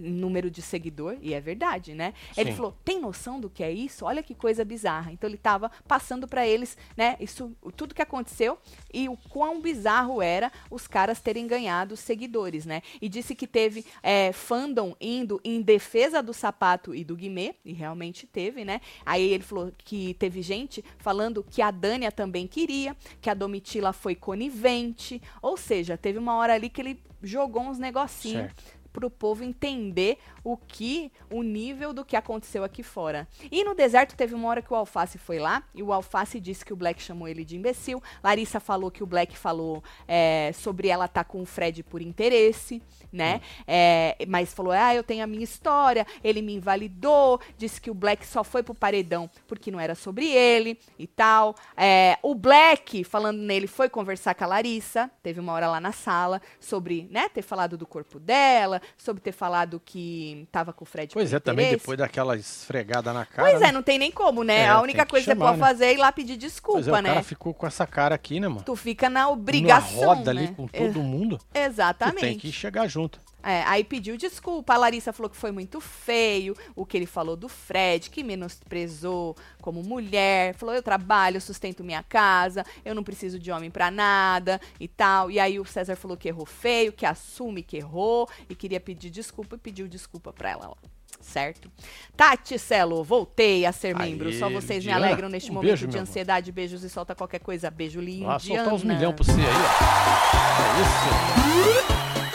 [0.10, 2.14] número de seguidor, e é verdade, né?
[2.36, 2.58] Ele Sim.
[2.58, 4.06] falou: "Tem noção do que é isso?
[4.06, 5.12] Olha que coisa bizarra".
[5.12, 8.58] Então ele estava passando para eles, né, isso tudo que aconteceu
[8.94, 12.82] e o quão bizarro era os caras terem ganhado seguidores, né?
[13.02, 17.74] E disse que teve é, fandom indo em defesa do sapato e do Guimê, e
[17.74, 18.82] realmente teve, né?
[19.06, 23.94] Aí ele falou que teve gente falando que a Dânia também queria, que a Domitila
[23.94, 28.81] foi conivente, ou seja, teve uma hora ali que ele jogou uns negocinhos Certo.
[28.92, 33.28] Para o povo entender o que, o nível do que aconteceu aqui fora.
[33.52, 36.66] E no deserto teve uma hora que o Alface foi lá e o Alface disse
[36.66, 38.02] que o Black chamou ele de imbecil.
[38.24, 42.82] Larissa falou que o Black falou é, sobre ela estar com o Fred por interesse,
[43.12, 43.42] né?
[43.68, 47.94] É, mas falou, ah, eu tenho a minha história, ele me invalidou, disse que o
[47.94, 51.56] Black só foi pro paredão porque não era sobre ele e tal.
[51.78, 55.92] É, o Black, falando nele, foi conversar com a Larissa, teve uma hora lá na
[55.92, 60.88] sala, sobre, né, ter falado do corpo dela, sobre ter falado que tava com o
[60.88, 61.84] Fred Pois é, também interesse.
[61.84, 63.50] depois daquela esfregada na cara.
[63.50, 63.72] Pois é, né?
[63.72, 64.62] não tem nem como, né?
[64.62, 65.66] É, a única coisa que você pode né?
[65.66, 67.10] fazer é ir lá pedir Pois desculpa, é, o né?
[67.10, 68.64] cara ficou com essa cara aqui, né, mano?
[68.64, 70.42] Tu fica na obrigação, Numa roda né?
[70.42, 71.38] ali com todo mundo.
[71.38, 72.20] Tu Exatamente.
[72.20, 73.20] tem que chegar junto.
[73.44, 74.74] É, aí pediu desculpa.
[74.74, 79.36] A Larissa falou que foi muito feio o que ele falou do Fred, que menosprezou
[79.62, 80.56] como mulher.
[80.56, 85.32] Falou: eu trabalho, sustento minha casa, eu não preciso de homem pra nada e tal.
[85.32, 89.10] E aí o César falou que errou feio, que assume que errou e queria pedir
[89.10, 91.01] desculpa e pediu desculpa pra ela lá.
[91.22, 91.72] Certo?
[92.18, 94.34] Tati Celo, voltei a ser Aí, membro.
[94.34, 96.52] Só vocês me Lidiana, alegram neste um momento beijo, de ansiedade.
[96.52, 97.70] Beijos e solta qualquer coisa.
[97.72, 98.26] Beijo lindo.
[98.26, 99.52] Lá, soltar uns milhão pra você aí, ó.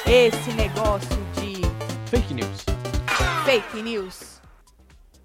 [0.08, 0.38] É isso.
[0.38, 1.56] Esse negócio de
[2.08, 2.64] Fake news.
[3.44, 4.40] Fake news.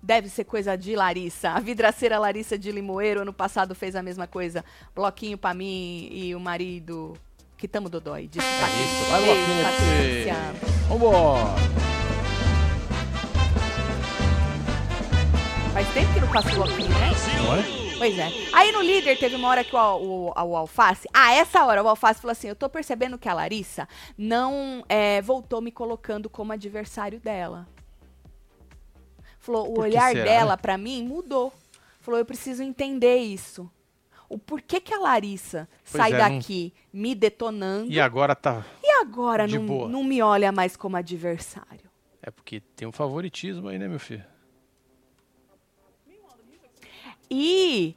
[0.02, 1.52] Deve ser coisa de Larissa.
[1.52, 4.66] A vidraceira Larissa de Limoeiro ano passado fez a mesma coisa.
[4.96, 7.14] Bloquinho pra mim e o marido.
[7.56, 8.28] Que tamo dodói.
[8.28, 9.22] Disse É isso, vai.
[9.64, 10.36] Patrícia.
[10.90, 11.91] Vambora!
[15.74, 17.10] Faz tempo que não passa bloquinho, né?
[17.38, 17.98] Não?
[17.98, 18.28] Pois é.
[18.54, 21.08] Aí no líder teve uma hora que o, o, o Alface.
[21.14, 25.22] Ah, essa hora o Alface falou assim: Eu tô percebendo que a Larissa não é,
[25.22, 27.68] voltou me colocando como adversário dela.
[29.40, 31.54] Falou: O olhar será, dela pra mim mudou.
[32.02, 33.70] Falou: Eu preciso entender isso.
[34.28, 38.66] O porquê que a Larissa Pois sai é, não- daqui me detonando E agora tá.
[38.82, 41.90] e agora não, não me olha mais como adversário?
[42.24, 44.24] É porque tem um favoritismo aí, né, meu filho?
[47.34, 47.96] E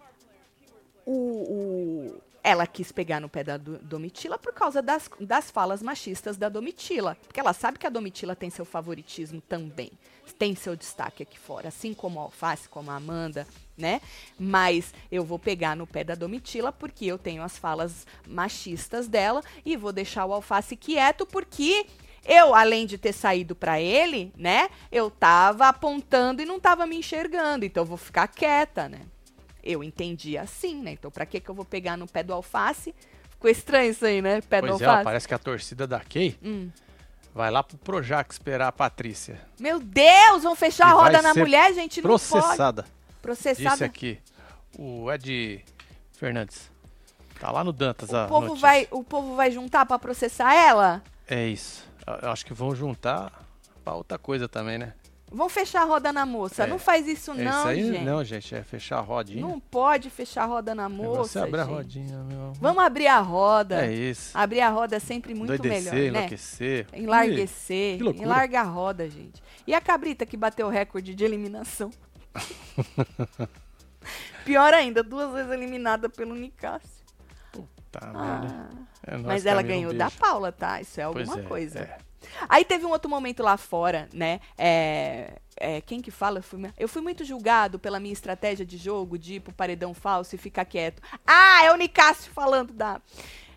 [1.05, 5.83] o, o- ela quis pegar no pé da Do- Domitila por causa das, das falas
[5.83, 7.17] machistas da Domitila.
[7.27, 9.91] Porque ela sabe que a Domitila tem seu favoritismo também.
[10.39, 11.69] Tem seu destaque aqui fora.
[11.69, 14.01] Assim como a Alface, como a Amanda, né?
[14.39, 19.43] Mas eu vou pegar no pé da Domitila porque eu tenho as falas machistas dela
[19.65, 21.87] e vou deixar o Alface quieto porque
[22.27, 24.69] eu, além de ter saído pra ele, né?
[24.93, 27.65] Eu tava apontando e não tava me enxergando.
[27.65, 29.01] Então eu vou ficar quieta, né?
[29.65, 30.93] Eu entendi assim, né?
[30.93, 32.95] Então pra que que eu vou pegar no pé do alface?
[33.31, 34.41] Ficou estranho isso aí, né?
[34.43, 35.05] Pé do Pois é, ó, alface.
[35.05, 36.71] parece que a torcida da Kay Hum.
[37.35, 39.41] vai lá pro Projac esperar a Patrícia.
[39.59, 42.01] Meu Deus, vão fechar a E roda na mulher, gente?
[42.03, 42.29] Não pode.
[42.31, 42.85] Processada.
[43.23, 43.71] Processada.
[43.71, 44.19] Disse aqui
[44.79, 45.65] o Ed
[46.13, 46.71] Fernandes.
[47.41, 48.61] Tá lá no Dantas a O povo, notícia.
[48.61, 51.03] vai, o povo vai juntar pra processar ela?
[51.27, 51.85] É isso.
[52.23, 53.33] Eu acho que vão juntar
[53.83, 54.93] pra outra coisa também, né?
[55.35, 56.63] Vão fechar a roda na moça.
[56.63, 56.67] É.
[56.67, 58.05] Não faz isso É não, isso aí, gente.
[58.05, 59.41] não, gente, é fechar a rodinha.
[59.41, 61.73] Não pode fechar a roda na É moça, você abrir a gente.
[61.75, 62.53] rodinha, meu.
[62.61, 63.85] Vamos abrir a roda.
[63.85, 64.31] É isso.
[64.37, 66.19] Abrir a roda é sempre muito Endoidecer, melhor, né?
[66.19, 66.87] enlouquecer.
[66.93, 69.43] Enlarguecer, Que enlarga a roda, gente.
[69.67, 71.91] E a cabrita que bateu o recorde de eliminação?
[74.45, 76.89] Pior ainda, duas vezes eliminada pelo Nicásio.
[78.03, 78.13] Merda.
[78.13, 78.69] Ah,
[79.07, 80.11] É nóis, mas ela um ganhou da.
[80.11, 80.81] Paula, tá?
[80.81, 81.79] Isso é Pois alguma é, coisa.
[81.79, 81.99] é.
[82.49, 84.41] Aí teve um outro momento lá fora, né?
[84.57, 86.39] É, é, quem que fala?
[86.39, 89.95] Eu fui, eu fui muito julgado pela minha estratégia de jogo, de ir pro paredão
[89.95, 91.03] falso e ficar quieto.
[91.27, 93.01] Ah, é o Nicásio falando da,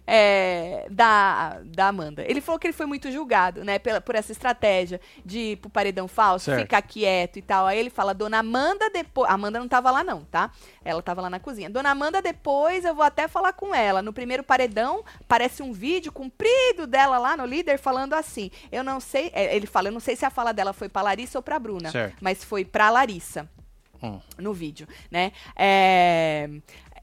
[0.10, 2.24] é, da, da Amanda.
[2.26, 3.78] Ele falou que ele foi muito julgado, né?
[3.78, 6.62] Pela, por essa estratégia de ir pro paredão falso, Certo.
[6.62, 7.66] ficar quieto e tal.
[7.66, 9.30] Aí ele fala, dona Amanda, depois.
[9.30, 10.50] Amanda não tava lá, não, tá?
[10.84, 11.70] Ela tava lá na cozinha.
[11.70, 14.02] Dona Amanda, depois eu vou até falar com ela.
[14.02, 18.50] No primeiro paredão, parece um vídeo comprido dela lá no líder falando assim.
[18.72, 19.30] Eu não sei.
[19.34, 21.60] é, Ele fala, eu não sei se a fala dela foi pra Larissa ou pra
[21.60, 21.92] Bruna.
[21.92, 22.16] Certo.
[22.22, 23.50] Mas foi pra Larissa
[24.02, 24.20] Hum.
[24.38, 25.32] no vídeo, né?
[25.56, 26.48] É...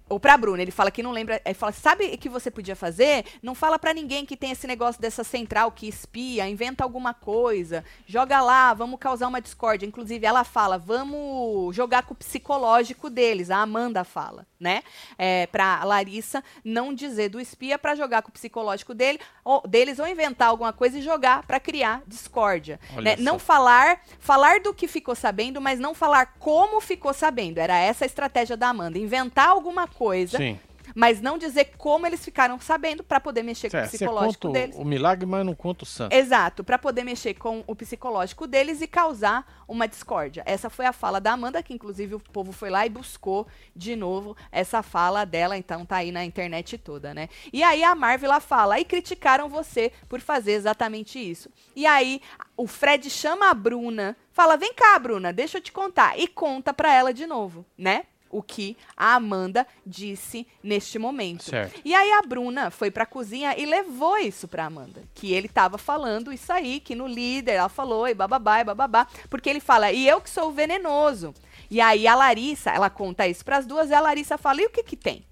[0.09, 1.41] Ou pra Bruna, ele fala que não lembra.
[1.45, 3.25] Ele fala, sabe o que você podia fazer?
[3.43, 7.83] Não fala pra ninguém que tem esse negócio dessa central que espia, inventa alguma coisa,
[8.07, 9.87] joga lá, vamos causar uma discórdia.
[9.87, 13.51] Inclusive, ela fala, vamos jogar com o psicológico deles.
[13.51, 14.83] A Amanda fala, né?
[15.17, 19.99] É, pra Larissa não dizer do espia pra jogar com o psicológico dele, ou, deles
[19.99, 22.79] ou inventar alguma coisa e jogar pra criar discórdia.
[23.03, 23.17] Né?
[23.17, 27.59] Não falar, falar do que ficou sabendo, mas não falar como ficou sabendo.
[27.59, 30.59] Era essa a estratégia da Amanda, inventar alguma coisa, Sim.
[30.95, 34.77] mas não dizer como eles ficaram sabendo para poder mexer com o Certo, psicológico deles.
[34.77, 36.13] o milagre, mas não conta o santo.
[36.13, 40.43] Exato, para poder mexer com o psicológico deles e causar uma discórdia.
[40.47, 43.97] Essa foi a fala da Amanda, que inclusive o povo foi lá e buscou de
[43.97, 47.29] novo essa fala dela, então tá aí na internet toda, né?
[47.53, 51.49] E aí a Marvel lá fala, aí criticaram você por fazer exatamente isso.
[51.75, 52.21] E aí
[52.57, 56.75] o Fred chama a Bruna, fala: "Vem cá, Bruna, deixa eu te contar" e conta
[56.75, 58.05] pra ela de novo, né?
[58.35, 61.45] O que a Amanda disse neste momento.
[61.45, 61.81] Certo.
[61.85, 65.05] E aí a Bruna foi pra cozinha e levou isso pra Amanda.
[65.15, 69.07] Que ele tava falando isso aí, que no líder ela falou, e bababá, e bababá.
[69.31, 71.33] Porque ele fala, e eu que sou o venenoso.
[71.71, 74.71] E aí a Larissa, ela conta isso pras duas, e a Larissa fala, e o
[74.71, 75.25] que que tem?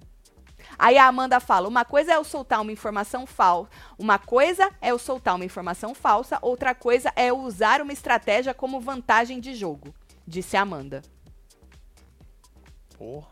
[0.78, 4.92] Aí a Amanda fala: uma coisa é eu soltar uma informação falsa, uma coisa é
[4.92, 9.54] eu soltar uma informação falsa, outra coisa é eu usar uma estratégia como vantagem de
[9.54, 9.92] jogo,
[10.24, 11.02] disse a Amanda.
[13.02, 13.26] Porra.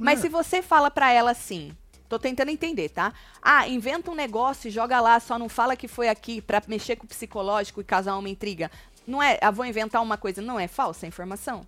[0.00, 1.76] Mas se você fala pra ela assim,
[2.08, 3.12] tô tentando entender, tá?
[3.42, 6.96] Ah, inventa um negócio e joga lá, só não fala que foi aqui pra mexer
[6.96, 8.70] com o psicológico e causar uma intriga.
[9.06, 11.66] Não é, ah, vou inventar uma coisa, não é falsa a informação?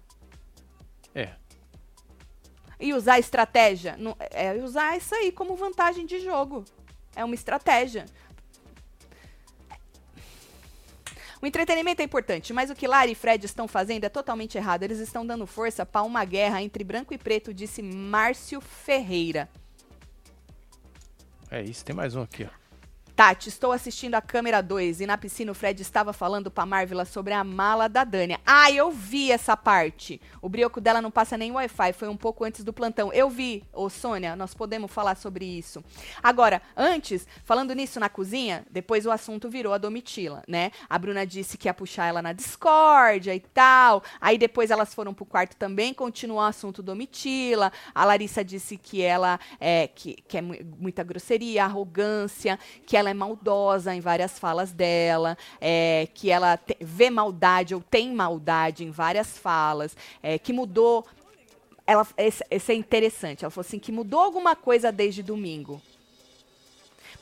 [1.14, 1.32] É.
[2.80, 6.64] E usar estratégia, não- é usar isso aí como vantagem de jogo.
[7.14, 8.06] É uma estratégia.
[11.40, 14.82] O entretenimento é importante, mas o que Lara e Fred estão fazendo é totalmente errado.
[14.82, 19.48] Eles estão dando força para uma guerra entre branco e preto, disse Márcio Ferreira.
[21.50, 21.84] É isso.
[21.84, 22.67] Tem mais um aqui, ó.
[23.18, 27.04] Tati, estou assistindo a câmera 2 e na piscina o Fred estava falando pra Marvila
[27.04, 28.38] sobre a mala da Dânia.
[28.46, 30.20] Ah, eu vi essa parte.
[30.40, 33.12] O brioco dela não passa nem Wi-Fi, foi um pouco antes do plantão.
[33.12, 35.82] Eu vi, ô Sônia, nós podemos falar sobre isso.
[36.22, 40.70] Agora, antes, falando nisso na cozinha, depois o assunto virou a Domitila, né?
[40.88, 44.00] A Bruna disse que ia puxar ela na discórdia e tal.
[44.20, 47.72] Aí depois elas foram pro quarto também, continuou o assunto Domitila.
[47.92, 52.56] A Larissa disse que ela é, que, que é muita grosseria, arrogância,
[52.86, 57.74] que ela ela é maldosa em várias falas dela, é, que ela te, vê maldade
[57.74, 61.06] ou tem maldade em várias falas, é, que mudou.
[61.86, 63.44] Ela, esse, esse é interessante.
[63.44, 65.80] Ela falou assim que mudou alguma coisa desde domingo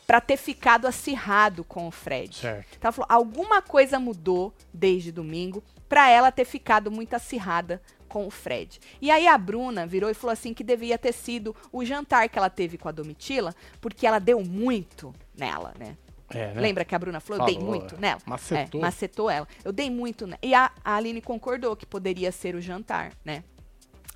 [0.07, 2.37] para ter ficado acirrado com o Fred.
[2.37, 2.77] Certo.
[2.77, 8.27] Então ela falou, alguma coisa mudou desde domingo para ela ter ficado muito acirrada com
[8.27, 8.81] o Fred.
[9.01, 12.39] E aí a Bruna virou e falou assim que devia ter sido o jantar que
[12.39, 15.97] ela teve com a Domitila, porque ela deu muito nela, né?
[16.31, 16.61] É, né?
[16.61, 17.43] Lembra que a Bruna falou?
[17.43, 17.99] Eu dei muito é.
[17.99, 18.21] nela.
[18.27, 18.81] Macetou.
[18.81, 19.49] É, macetou ela.
[19.65, 20.29] Eu dei muito.
[20.43, 23.45] E a, a Aline concordou que poderia ser o jantar, né?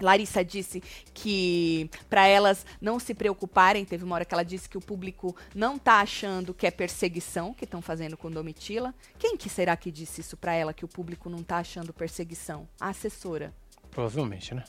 [0.01, 0.83] Larissa disse
[1.13, 5.37] que para elas não se preocuparem, teve uma hora que ela disse que o público
[5.55, 8.95] não tá achando que é perseguição que estão fazendo com Domitila.
[9.19, 12.67] Quem que será que disse isso para ela que o público não tá achando perseguição?
[12.81, 13.53] A assessora.
[13.91, 14.65] Provavelmente, né?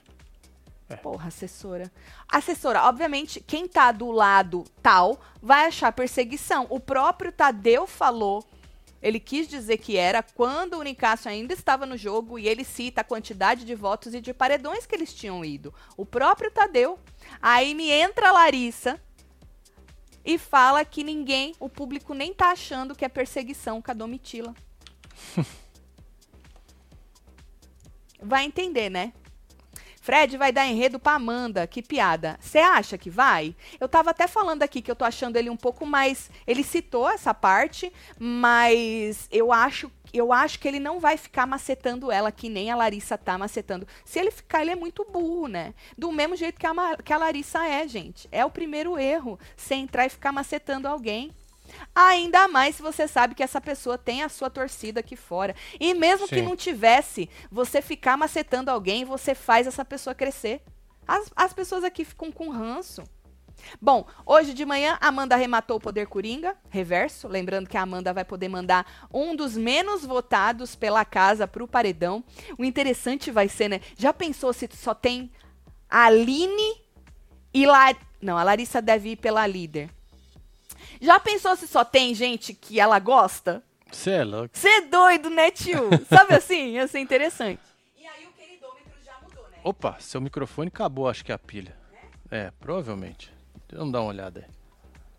[0.89, 0.95] É.
[0.97, 1.91] Porra, assessora.
[2.27, 6.67] Assessora, obviamente, quem tá do lado tal vai achar perseguição.
[6.69, 8.45] O próprio Tadeu falou,
[9.01, 13.01] ele quis dizer que era quando o Unicácio ainda estava no jogo e ele cita
[13.01, 15.73] a quantidade de votos e de paredões que eles tinham ido.
[15.95, 16.99] O próprio Tadeu.
[17.41, 18.99] Aí me entra a Larissa
[20.23, 24.53] e fala que ninguém, o público nem tá achando que é perseguição com a Domitila.
[28.21, 29.13] vai entender, né?
[30.01, 31.67] Fred vai dar enredo pra Amanda.
[31.67, 32.37] Que piada.
[32.41, 33.55] Você acha que vai?
[33.79, 36.29] Eu tava até falando aqui que eu tô achando ele um pouco mais.
[36.47, 42.11] Ele citou essa parte, mas eu acho eu acho que ele não vai ficar macetando
[42.11, 43.87] ela, que nem a Larissa tá macetando.
[44.03, 45.73] Se ele ficar, ele é muito burro, né?
[45.97, 48.27] Do mesmo jeito que a, que a Larissa é, gente.
[48.29, 49.39] É o primeiro erro.
[49.55, 51.31] Você entrar e ficar macetando alguém.
[51.93, 55.55] Ainda mais se você sabe que essa pessoa tem a sua torcida aqui fora.
[55.79, 56.35] E mesmo Sim.
[56.35, 60.61] que não tivesse, você ficar macetando alguém, você faz essa pessoa crescer.
[61.07, 63.03] As, as pessoas aqui ficam com ranço.
[63.79, 67.27] Bom, hoje de manhã, Amanda arrematou o Poder Coringa, reverso.
[67.27, 71.67] Lembrando que a Amanda vai poder mandar um dos menos votados pela casa para o
[71.67, 72.23] paredão.
[72.57, 73.81] O interessante vai ser, né?
[73.97, 75.31] Já pensou se só tem
[75.89, 76.81] Aline
[77.53, 77.95] e Lar...
[78.21, 79.89] Não, a Larissa deve ir pela líder.
[81.01, 83.63] Já pensou se só tem gente que ela gosta?
[83.91, 84.49] Você é louco.
[84.53, 85.89] Você é doido, né, tio?
[86.07, 86.73] Sabe assim?
[86.75, 87.59] Ia ser interessante.
[87.97, 89.57] E aí o queridômetro já mudou, né?
[89.63, 91.75] Opa, seu microfone acabou, acho que a pilha.
[92.29, 93.33] É, é provavelmente.
[93.73, 94.55] Vamos dar uma olhada aí.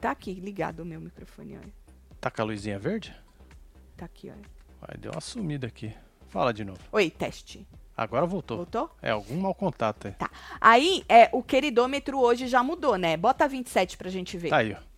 [0.01, 1.73] Tá aqui, ligado o meu microfone, olha.
[2.21, 3.15] Tá com a luzinha verde?
[3.97, 4.43] Tá aqui, olha.
[4.81, 5.93] Vai, deu uma sumida aqui.
[6.29, 6.81] Fala de novo.
[6.93, 7.67] Oi, teste.
[7.97, 8.59] Agora voltou.
[8.59, 8.91] Voltou?
[9.03, 10.15] É, algum mau contato aí.
[10.15, 10.31] Tá.
[10.61, 13.17] Aí, é, o queridômetro hoje já mudou, né?
[13.17, 14.49] Bota 27 pra gente ver.
[14.49, 14.92] Tá aí, ó.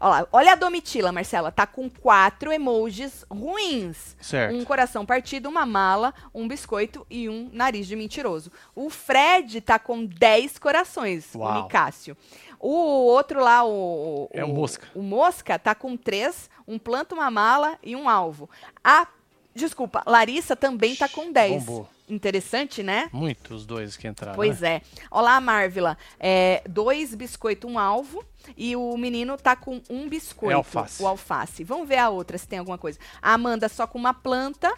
[0.00, 1.52] Olha, olha a Domitila, Marcela.
[1.52, 4.16] Tá com quatro emojis ruins.
[4.20, 4.56] Certo.
[4.56, 8.50] Um coração partido, uma mala, um biscoito e um nariz de mentiroso.
[8.74, 11.60] O Fred tá com dez corações, Uau.
[11.60, 12.16] o Nicásio.
[12.58, 14.28] O outro lá, o.
[14.32, 14.88] É o Mosca.
[14.94, 18.48] O Mosca tá com três, um planta, uma mala e um alvo.
[18.82, 19.06] A.
[19.54, 21.64] Desculpa, Larissa também tá com dez.
[21.64, 21.88] Bombou.
[22.10, 23.08] Interessante, né?
[23.12, 24.34] Muito os dois que entraram.
[24.34, 24.76] Pois né?
[24.76, 24.82] é.
[25.10, 25.96] Olá, Marvila.
[26.18, 28.24] É, dois biscoitos, um alvo.
[28.56, 30.52] E o menino tá com um biscoito.
[30.52, 31.02] É alface.
[31.02, 31.62] O alface.
[31.62, 32.98] Vamos ver a outra se tem alguma coisa.
[33.22, 34.74] A Amanda só com uma planta.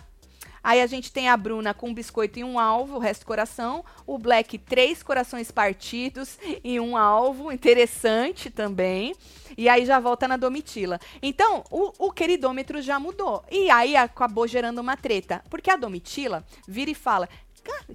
[0.63, 3.85] Aí a gente tem a Bruna com um biscoito e um alvo, o resto coração.
[4.07, 7.51] O Black, três corações partidos e um alvo.
[7.51, 9.15] Interessante também.
[9.57, 11.01] E aí já volta na Domitila.
[11.21, 13.45] Então, o, o queridômetro já mudou.
[13.51, 15.43] E aí acabou gerando uma treta.
[15.51, 17.29] Porque a Domitila vira e fala: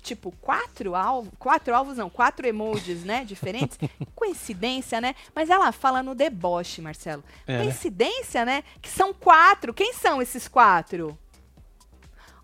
[0.02, 3.78] tipo, quatro alvos, quatro alvos não, quatro emojis, né, diferentes.
[4.16, 5.16] Coincidência, né?
[5.34, 7.24] Mas ela fala no deboche, Marcelo.
[7.46, 7.64] É, né?
[7.64, 8.64] Coincidência, né?
[8.82, 9.74] Que são quatro.
[9.74, 11.18] Quem são esses quatro?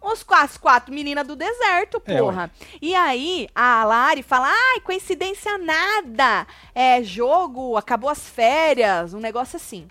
[0.04, 2.52] Os quatro, quatro meninas do deserto, é, porra.
[2.60, 6.46] É, e aí, a Lari fala, ai, coincidência nada.
[6.76, 9.88] É jogo, acabou as férias, um negócio assim.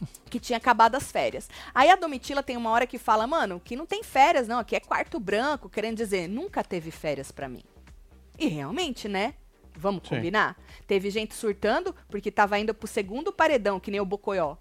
[0.30, 1.50] que tinha acabado as férias.
[1.74, 4.76] Aí a Domitila tem uma hora que fala, mano, que não tem férias, não, aqui
[4.76, 7.64] é quarto branco, querendo dizer, nunca teve férias para mim.
[8.38, 9.34] E realmente, né?
[9.74, 10.16] Vamos Sim.
[10.16, 10.56] combinar?
[10.86, 14.56] Teve gente surtando porque tava indo pro segundo paredão, que nem o Bocoió.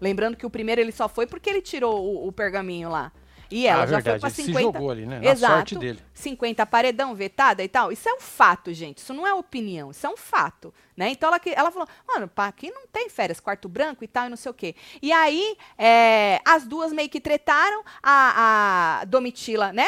[0.00, 3.12] Lembrando que o primeiro ele só foi porque ele tirou o, o pergaminho lá.
[3.54, 4.20] E ela ah, já verdade.
[4.20, 4.58] foi pra Ele 50.
[4.58, 5.20] se jogou ali, né?
[5.20, 5.54] Na Exato.
[5.54, 6.00] sorte dele.
[6.12, 7.92] 50 paredão vetada e tal.
[7.92, 8.98] Isso é um fato, gente.
[8.98, 10.74] Isso não é opinião, isso é um fato.
[10.96, 11.10] Né?
[11.10, 14.30] Então ela, ela falou, mano, pá, aqui não tem férias, quarto branco e tal, e
[14.30, 14.74] não sei o quê.
[15.00, 19.86] E aí, é, as duas meio que tretaram, a, a Domitila, né?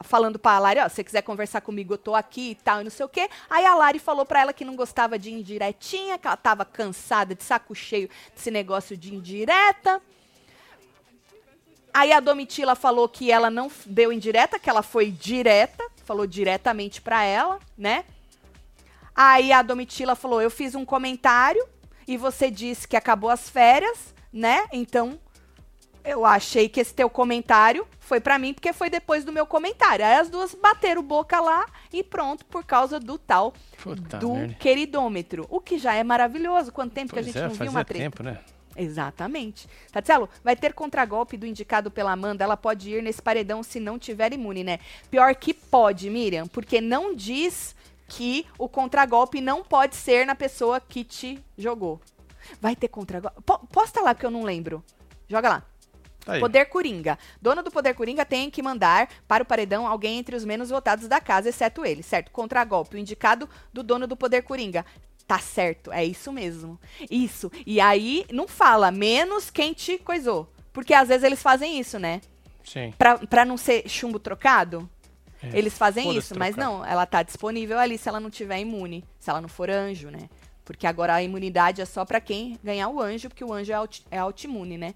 [0.00, 2.84] Falando pra Lari, ó, se você quiser conversar comigo, eu tô aqui e tal, e
[2.84, 3.28] não sei o quê.
[3.50, 7.34] Aí a Lari falou pra ela que não gostava de indiretinha, que ela tava cansada
[7.34, 10.00] de saco cheio desse negócio de indireta.
[11.94, 17.00] Aí a Domitila falou que ela não deu indireta, que ela foi direta, falou diretamente
[17.02, 18.04] pra ela, né?
[19.14, 21.62] Aí a Domitila falou: "Eu fiz um comentário
[22.08, 24.64] e você disse que acabou as férias, né?
[24.72, 25.18] Então
[26.04, 30.04] eu achei que esse teu comentário foi pra mim porque foi depois do meu comentário".
[30.04, 34.54] Aí as duas bateram boca lá e pronto, por causa do tal Puta do merda.
[34.54, 35.46] queridômetro.
[35.50, 36.72] O que já é maravilhoso.
[36.72, 38.02] Quanto tempo que a Pois gente é, não viu uma treta?
[38.04, 38.38] tempo, né?
[38.76, 39.68] Exatamente.
[39.90, 42.44] Tatielo, vai ter contragolpe do indicado pela Amanda.
[42.44, 44.78] Ela pode ir nesse paredão se não tiver imune, né?
[45.10, 47.74] Pior que pode, Miriam, porque não diz
[48.08, 52.00] que o contragolpe não pode ser na pessoa que te jogou.
[52.60, 53.40] Vai ter contragolpe.
[53.42, 54.82] Po- posta lá que eu não lembro.
[55.28, 55.62] Joga lá.
[56.26, 56.38] Aí.
[56.38, 57.18] Poder Coringa.
[57.40, 61.08] Dono do Poder Coringa tem que mandar para o paredão alguém entre os menos votados
[61.08, 62.30] da casa, exceto ele, certo?
[62.30, 64.84] Contragolpe, o indicado do dono do Poder Coringa.
[65.26, 66.78] Tá certo, é isso mesmo.
[67.10, 67.50] Isso.
[67.66, 70.50] E aí, não fala, menos quem te coisou.
[70.72, 72.20] Porque às vezes eles fazem isso, né?
[72.64, 72.92] Sim.
[72.98, 74.88] Pra, pra não ser chumbo trocado.
[75.42, 79.04] É, Eles fazem isso, mas não, ela tá disponível ali se ela não tiver imune,
[79.18, 80.28] se ela não for anjo, né?
[80.64, 83.74] Porque agora a imunidade é só pra quem ganhar o anjo, porque o anjo é,
[83.74, 84.94] auti- é autoimune, né?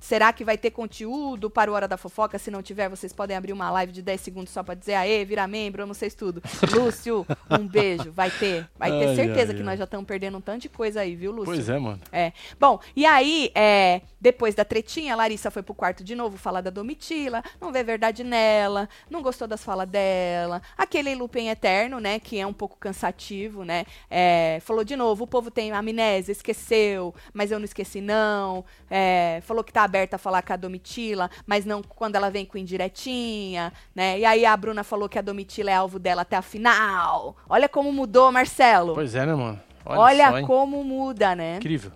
[0.00, 2.38] Será que vai ter conteúdo para o Hora da Fofoca?
[2.38, 5.24] Se não tiver, vocês podem abrir uma live de 10 segundos só pra dizer aê,
[5.24, 6.42] vira membro, amo vocês tudo.
[6.72, 8.10] Lúcio, um beijo.
[8.10, 8.66] Vai ter.
[8.78, 9.66] Vai ter Ai, certeza ai, que ai.
[9.66, 11.52] nós já estamos perdendo um tanto de coisa aí, viu, Lúcio?
[11.52, 12.00] Pois é, mano.
[12.10, 12.32] É.
[12.58, 16.60] Bom, e aí, é, depois da tretinha, a Larissa foi pro quarto de novo falar
[16.60, 22.18] da Domitila, não vê verdade nela, não gostou das falas dela, aquele looping eterno, né,
[22.20, 27.14] que é um pouco cansativo, né, é, falou de novo, o povo tem amnésia, esqueceu,
[27.32, 31.28] mas eu não esqueci não, é, falou que tá aberta a falar com a Domitila,
[31.44, 35.22] mas não quando ela vem com indiretinha, né, e aí a Bruna falou que a
[35.22, 37.36] Domitila é alvo dela até a final.
[37.48, 38.94] Olha como mudou, Marcelo.
[38.94, 39.60] Pois é, né, mano?
[39.84, 40.46] Olha, só, hein?
[40.46, 41.56] como muda, né?
[41.56, 41.90] Incrível.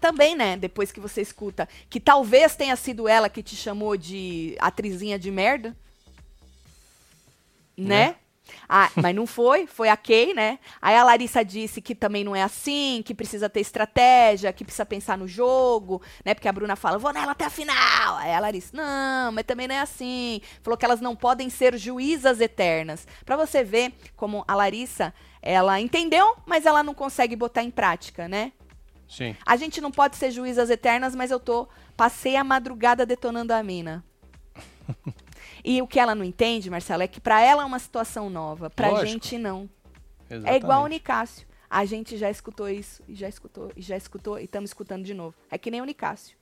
[0.00, 4.56] Também, né, depois que você escuta que talvez tenha sido ela que te chamou de
[4.58, 5.76] atrizinha de merda.
[7.76, 8.08] Né?
[8.08, 8.16] Né?
[8.68, 10.58] Ah, mas não foi, foi a Kay, né?
[10.80, 14.86] Aí a Larissa disse que também não é assim, que precisa ter estratégia, que precisa
[14.86, 16.34] pensar no jogo, né?
[16.34, 18.16] Porque a Bruna fala, vou nela até a final.
[18.16, 20.40] Aí a Larissa, não, mas também não é assim.
[20.62, 23.06] Falou que elas não podem ser juízas eternas.
[23.24, 28.28] Pra você ver como a Larissa, ela entendeu, mas ela não consegue botar em prática,
[28.28, 28.52] né?
[29.08, 29.36] Sim.
[29.44, 33.62] A gente não pode ser juízas eternas, mas eu tô passei a madrugada detonando a
[33.62, 34.04] mina.
[35.64, 38.70] e o que ela não entende, Marcelo, é que pra ela é uma situação nova,
[38.70, 39.06] pra Lógico.
[39.06, 39.68] gente não.
[40.28, 40.54] Exatamente.
[40.54, 41.46] É igual o Nicásio.
[41.68, 45.14] A gente já escutou isso, e já escutou, e já escutou, e estamos escutando de
[45.14, 45.36] novo.
[45.50, 46.36] É que nem o Nicásio.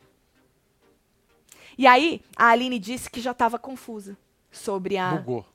[1.76, 4.16] E aí, a Aline disse que já estava confusa
[4.50, 5.14] sobre a.
[5.14, 5.46] Bugou.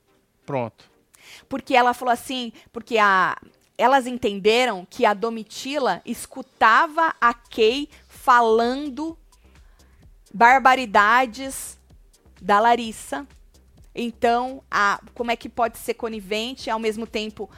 [0.45, 0.89] Pronto.
[1.49, 3.38] Porque ela falou assim, porque a,
[3.78, 9.18] elas entenderam que a Domitila escutava a Kay falando
[10.34, 11.78] barbaridades
[12.41, 13.28] da Larissa.
[13.95, 16.69] Então, a, como é que pode ser conivente?
[16.69, 17.49] Ao mesmo tempo,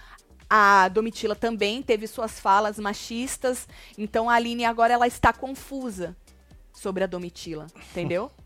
[0.49, 3.67] a Domitila também teve suas falas machistas.
[3.97, 6.15] Então, a Aline agora ela está confusa
[6.73, 8.31] sobre a Domitila, entendeu?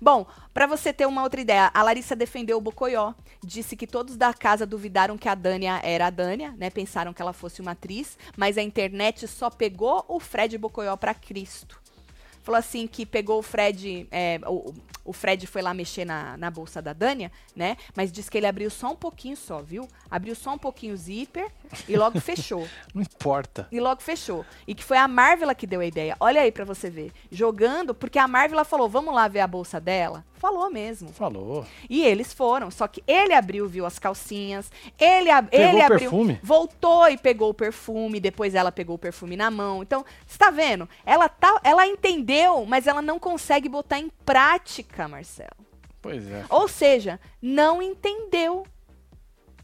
[0.00, 4.16] Bom, pra você ter uma outra ideia, a Larissa defendeu o Bocoió, disse que todos
[4.16, 6.68] da casa duvidaram que a Dânia era a Dânia, né?
[6.68, 11.14] Pensaram que ela fosse uma atriz, mas a internet só pegou o Fred Bocoió pra
[11.14, 11.80] Cristo.
[12.42, 14.74] Falou assim que pegou o Fred, é, o,
[15.04, 17.76] o Fred foi lá mexer na, na bolsa da Dânia, né?
[17.94, 19.88] Mas disse que ele abriu só um pouquinho só, viu?
[20.10, 21.50] Abriu só um pouquinho o zíper
[21.88, 22.66] e logo fechou.
[22.94, 23.68] Não importa.
[23.70, 24.44] E logo fechou.
[24.66, 26.16] E que foi a Marvela que deu a ideia.
[26.20, 27.12] Olha aí pra você ver.
[27.30, 30.24] Jogando, porque a Marvela falou: vamos lá ver a bolsa dela.
[30.40, 31.12] Falou mesmo.
[31.12, 31.66] Falou.
[31.88, 32.70] E eles foram.
[32.70, 34.72] Só que ele abriu, viu as calcinhas.
[34.98, 35.98] Ele, ab Pegou ele o abriu.
[35.98, 36.40] perfume?
[36.42, 38.18] Voltou e pegou o perfume.
[38.18, 39.82] Depois ela pegou o perfume na mão.
[39.82, 40.88] Então, você tá vendo?
[41.04, 45.66] Ela, tá, ela entendeu, mas ela não consegue botar em prática, Marcelo.
[46.02, 46.44] Pois é.
[46.48, 48.66] Ou seja, não entendeu.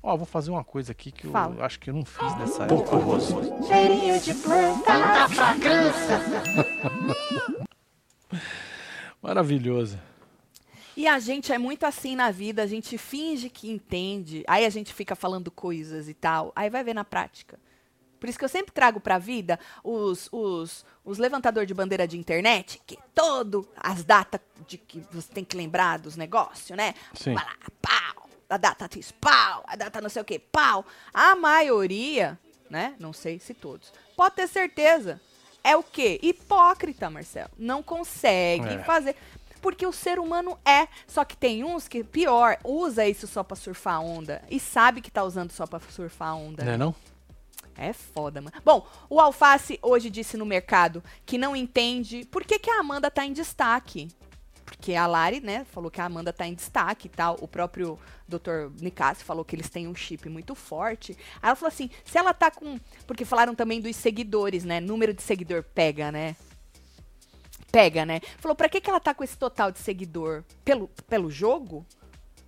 [0.02, 1.64] Ó, vou fazer uma coisa aqui que eu Fala.
[1.64, 2.90] acho que eu não fiz nessa época.
[3.66, 4.92] Cheirinho de planta.
[9.20, 9.98] Maravilhoso.
[10.96, 14.70] E a gente é muito assim na vida, a gente finge que entende, aí a
[14.70, 17.58] gente fica falando coisas e tal, aí vai ver na prática.
[18.18, 22.18] Por isso que eu sempre trago pra vida os, os, os levantadores de bandeira de
[22.18, 26.94] internet, que todo as datas de que você tem que lembrar dos negócios, né?
[27.14, 27.34] Sim.
[27.34, 30.84] Vai lá, pau, a data X, pau, a data não sei o que, pau.
[31.12, 32.38] A maioria,
[32.70, 32.94] né?
[32.98, 35.20] Não sei se todos, pode ter certeza.
[35.62, 36.20] É o quê?
[36.22, 37.50] Hipócrita, Marcelo.
[37.58, 38.84] Não consegue É.
[38.84, 39.16] fazer.
[39.60, 40.86] Porque o ser humano é.
[41.08, 44.44] Só que tem uns que, pior, usa isso só pra surfar onda.
[44.48, 46.64] E sabe que tá usando só pra surfar onda.
[46.64, 46.94] Não é não?
[47.76, 48.56] É foda, mano.
[48.64, 53.10] Bom, o Alface hoje disse no mercado que não entende por que, que a Amanda
[53.10, 54.08] tá em destaque.
[54.64, 57.36] Porque a Lari, né, falou que a Amanda tá em destaque e tal.
[57.40, 58.70] O próprio Dr.
[58.80, 61.16] Nicasio falou que eles têm um chip muito forte.
[61.40, 62.78] Aí ela falou assim: se ela tá com.
[63.06, 64.80] Porque falaram também dos seguidores, né?
[64.80, 66.34] Número de seguidor pega, né?
[67.70, 68.20] Pega, né?
[68.38, 70.42] Falou, pra que, que ela tá com esse total de seguidor?
[70.64, 71.86] Pelo, pelo jogo?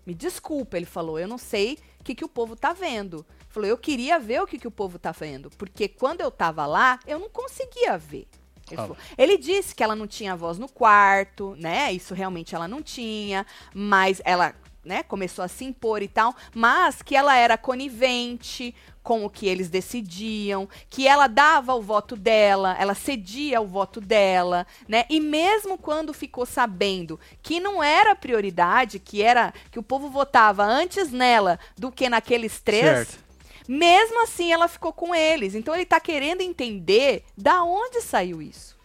[0.06, 3.26] Me desculpa, ele falou, eu não sei o que, que o povo tá vendo.
[3.48, 5.50] Falou, eu queria ver o que, que o povo tá vendo.
[5.56, 8.26] Porque quando eu tava lá, eu não conseguia ver.
[8.70, 8.82] Ele, Ah.
[8.82, 8.96] falou.
[9.16, 11.90] Ele disse que ela não tinha voz no quarto, né?
[11.92, 17.00] Isso realmente ela não tinha, mas ela, né, começou a se impor e tal, mas
[17.00, 22.76] que ela era conivente com o que eles decidiam, que ela dava o voto dela,
[22.78, 25.06] ela cedia o voto dela, né?
[25.08, 30.62] E mesmo quando ficou sabendo que não era prioridade, que era que o povo votava
[30.62, 33.27] antes nela do que naqueles três, Certo.
[33.68, 35.54] Mesmo assim, ela ficou com eles.
[35.54, 38.78] Então, ele tá querendo entender da onde saiu isso.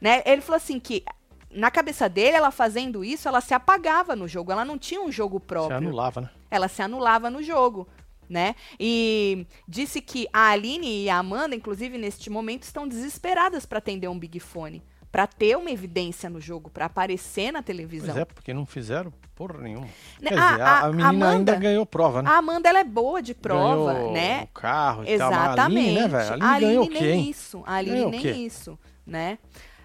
[0.00, 0.22] Né?
[0.24, 1.04] Ele falou assim que
[1.50, 4.52] na cabeça dele, ela fazendo isso, ela se apagava no jogo.
[4.52, 5.76] Ela não tinha um jogo próprio.
[5.76, 6.30] anulava, né?
[6.50, 7.88] Ela se anulava no jogo.
[8.28, 8.56] Né?
[8.78, 14.08] E disse que a Aline e a Amanda, inclusive neste momento, estão desesperadas para atender
[14.08, 14.82] um Big Fone,
[15.16, 18.08] para ter uma evidência no jogo, para aparecer na televisão.
[18.08, 19.86] Pois é, porque não fizeram porra nenhuma.
[20.20, 22.28] Né, Quer a- dizer, a, a- menina Amanda- ainda ganhou prova, né?
[22.28, 24.42] A Amanda ela é boa de prova, ganhou né?
[24.42, 25.30] o carro e tal.
[25.30, 25.88] Mas a Exatamente.
[25.88, 26.28] Aline, né, velho?
[26.28, 27.30] A Aline A Aline ganhou o nem quê, hein?
[27.30, 27.62] isso.
[27.66, 29.38] A Aline Ganhou nem isso, né?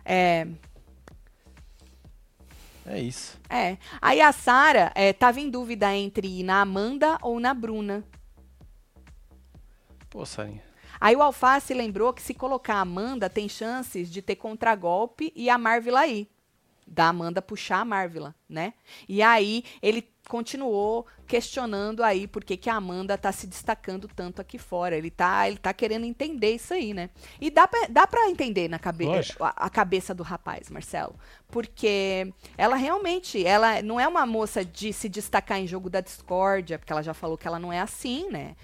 [0.03, 0.47] É,
[2.85, 3.39] É isso.
[3.49, 3.77] é.
[4.01, 8.03] Aí a Sara é, tava em dúvida entre ir na Amanda ou na Bruna.
[10.09, 10.61] Pô, Sarinha.
[11.01, 15.49] Aí o Alface lembrou que se colocar a Amanda tem chances de ter contragolpe e
[15.49, 16.29] a Marvila ir.
[16.85, 18.73] Da Amanda puxar a Marvila, né?
[19.09, 24.41] E aí ele continuou questionando aí por que, que a Amanda tá se destacando tanto
[24.41, 24.95] aqui fora.
[24.95, 27.09] Ele tá, ele tá querendo entender isso aí, né?
[27.39, 29.07] E dá pra, dá pra entender na cabe
[29.39, 31.15] a, a cabeça do rapaz, Marcelo.
[31.47, 36.77] Porque ela realmente, ela não é uma moça de se destacar em jogo da discórdia,
[36.77, 38.55] porque ela já falou que ela não é assim, né?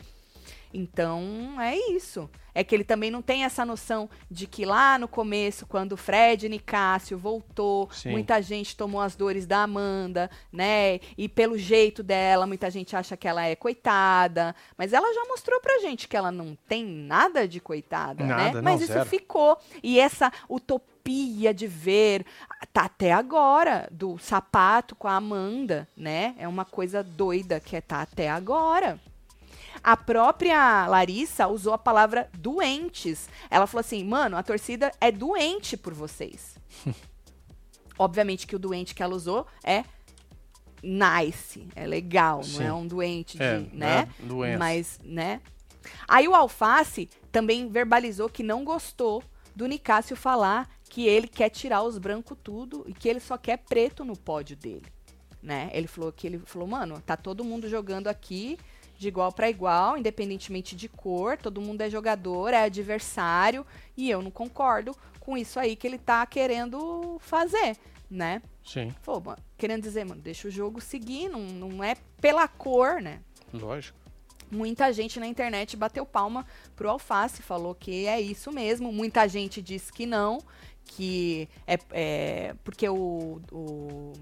[0.73, 2.29] Então, é isso.
[2.53, 5.97] É que ele também não tem essa noção de que lá no começo, quando o
[5.97, 8.09] Fred Nicásio voltou, Sim.
[8.09, 10.99] muita gente tomou as dores da Amanda, né?
[11.15, 14.55] E pelo jeito dela, muita gente acha que ela é coitada.
[14.75, 18.35] Mas ela já mostrou pra gente que ela não tem nada de coitada, né?
[18.35, 19.05] Nada, não, Mas isso zero.
[19.05, 19.59] ficou.
[19.83, 22.25] E essa utopia de ver,
[22.73, 26.33] tá até agora, do sapato com a Amanda, né?
[26.39, 28.99] É uma coisa doida que é tá até agora.
[29.83, 33.29] A própria Larissa usou a palavra doentes.
[33.49, 36.57] Ela falou assim: mano, a torcida é doente por vocês.
[37.99, 39.83] Obviamente que o doente que ela usou é
[40.83, 42.59] nice, é legal, Sim.
[42.59, 44.09] não é um doente de, É, né?
[44.19, 44.59] Doença.
[44.59, 45.41] Mas, né?
[46.07, 49.23] Aí o Alface também verbalizou que não gostou
[49.55, 53.57] do Nicásio falar que ele quer tirar os brancos tudo e que ele só quer
[53.57, 54.85] preto no pódio dele,
[55.41, 55.69] né?
[55.73, 58.57] Ele falou que ele falou, mano, tá todo mundo jogando aqui
[58.97, 64.21] de igual para igual, independentemente de cor, todo mundo é jogador, é adversário, e eu
[64.21, 67.77] não concordo com isso aí que ele tá querendo fazer,
[68.09, 68.41] né?
[68.65, 73.21] Sim, mano, querendo dizer, mano, deixa o jogo seguir, não, não é pela cor, né?
[73.53, 73.97] lógico.
[74.49, 76.45] Muita gente na internet bateu palma
[76.75, 78.93] pro Alface, falou que é isso mesmo.
[78.93, 80.39] Muita gente disse que não,
[80.85, 84.13] que é, é porque o, o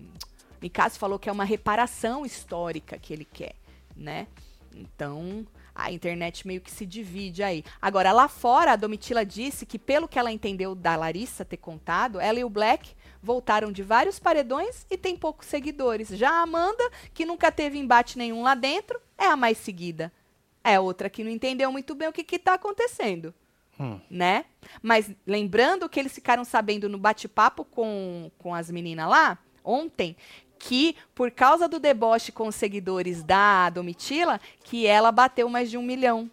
[0.59, 3.53] Nicásio falou que é uma reparação histórica que ele quer,
[3.95, 4.27] né?
[4.75, 7.63] Então, a internet meio que se divide aí.
[7.81, 12.19] Agora, lá fora, a Domitila disse que, pelo que ela entendeu da Larissa ter contado,
[12.19, 16.09] ela e o Black voltaram de vários paredões e tem poucos seguidores.
[16.09, 20.11] Já a Amanda, que nunca teve embate nenhum lá dentro, é a mais seguida.
[20.63, 23.33] É outra que não entendeu muito bem o que está acontecendo
[23.79, 23.99] Hum.
[24.09, 24.45] né?
[24.81, 30.15] Mas lembrando que eles ficaram sabendo no bate-papo com, com as meninas lá, ontem,
[30.67, 35.77] que por causa do deboche com os seguidores da Domitila, que ela bateu mais de
[35.77, 36.29] um milhão.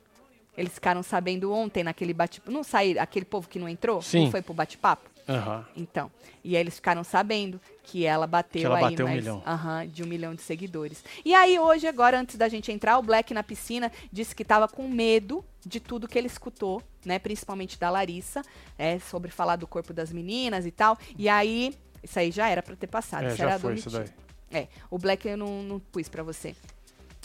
[0.56, 2.50] Eles ficaram sabendo ontem naquele bate-papo.
[2.50, 4.00] Não saíram, aquele povo que não entrou?
[4.00, 4.24] Sim.
[4.24, 5.10] Não foi pro bate-papo?
[5.28, 5.64] Uhum.
[5.76, 6.10] Então,
[6.42, 9.42] e aí eles ficaram sabendo que ela bateu que ela aí bateu mais, um milhão.
[9.46, 11.04] Uhum, de um milhão de seguidores.
[11.24, 14.66] E aí hoje, agora, antes da gente entrar, o Black na piscina disse que estava
[14.66, 17.18] com medo de tudo que ele escutou, né?
[17.18, 18.42] Principalmente da Larissa,
[18.78, 20.98] é, sobre falar do corpo das meninas e tal.
[21.16, 23.24] E aí, isso aí já era para ter passado.
[23.24, 24.06] É, isso já era foi isso daí.
[24.52, 26.54] É, o Black eu não, não pus pra você.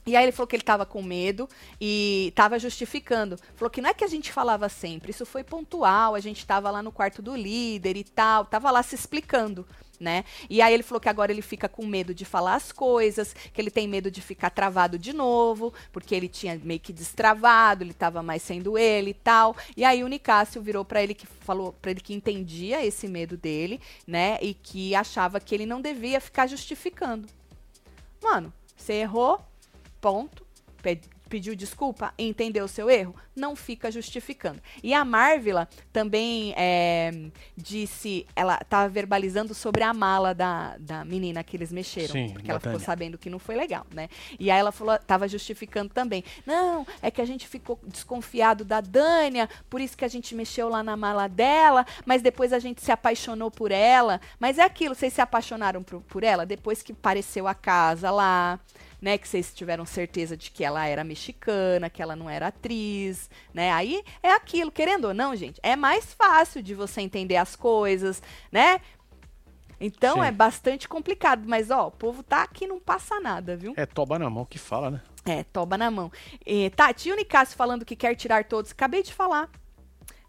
[0.07, 1.49] E aí ele falou que ele tava com medo
[1.82, 3.38] e tava justificando.
[3.55, 6.71] Falou que não é que a gente falava sempre, isso foi pontual, a gente tava
[6.71, 9.67] lá no quarto do líder e tal, tava lá se explicando.
[9.99, 10.23] Né?
[10.47, 13.59] E aí ele falou que agora ele fica com medo de falar as coisas, que
[13.59, 17.93] ele tem medo de ficar travado de novo, porque ele tinha meio que destravado, ele
[17.93, 19.55] tava mais sendo ele e tal.
[19.75, 23.35] E aí o Nicásio virou para ele que falou para ele que entendia esse medo
[23.35, 24.37] dele, né?
[24.39, 27.27] E que achava que ele não devia ficar justificando.
[28.21, 29.39] Mano, você errou,
[29.99, 30.45] ponto.
[31.28, 34.59] Pe- Pediu desculpa, entendeu o seu erro, não fica justificando.
[34.82, 37.11] E a Marvila também é,
[37.55, 42.49] disse, ela estava verbalizando sobre a mala da, da menina que eles mexeram, Sim, porque
[42.49, 44.09] ela ficou sabendo que não foi legal, né?
[44.39, 46.23] E aí ela falou, tava justificando também.
[46.43, 50.67] Não, é que a gente ficou desconfiado da Dânia, por isso que a gente mexeu
[50.69, 54.19] lá na mala dela, mas depois a gente se apaixonou por ela.
[54.39, 58.59] Mas é aquilo, vocês se apaixonaram por, por ela depois que apareceu a casa lá,
[59.01, 59.17] né?
[59.17, 63.71] Que vocês tiveram certeza de que ela era mexicana, que ela não era atriz, né?
[63.71, 68.21] Aí é aquilo, querendo ou não, gente, é mais fácil de você entender as coisas,
[68.51, 68.81] né?
[69.79, 70.25] Então Sim.
[70.25, 73.73] é bastante complicado, mas ó, o povo tá aqui não passa nada, viu?
[73.77, 75.01] É toba na mão que fala, né?
[75.23, 76.11] É, toba na mão.
[76.45, 78.71] E, Tati, e o Nicásio falando que quer tirar todos.
[78.71, 79.49] Acabei de falar.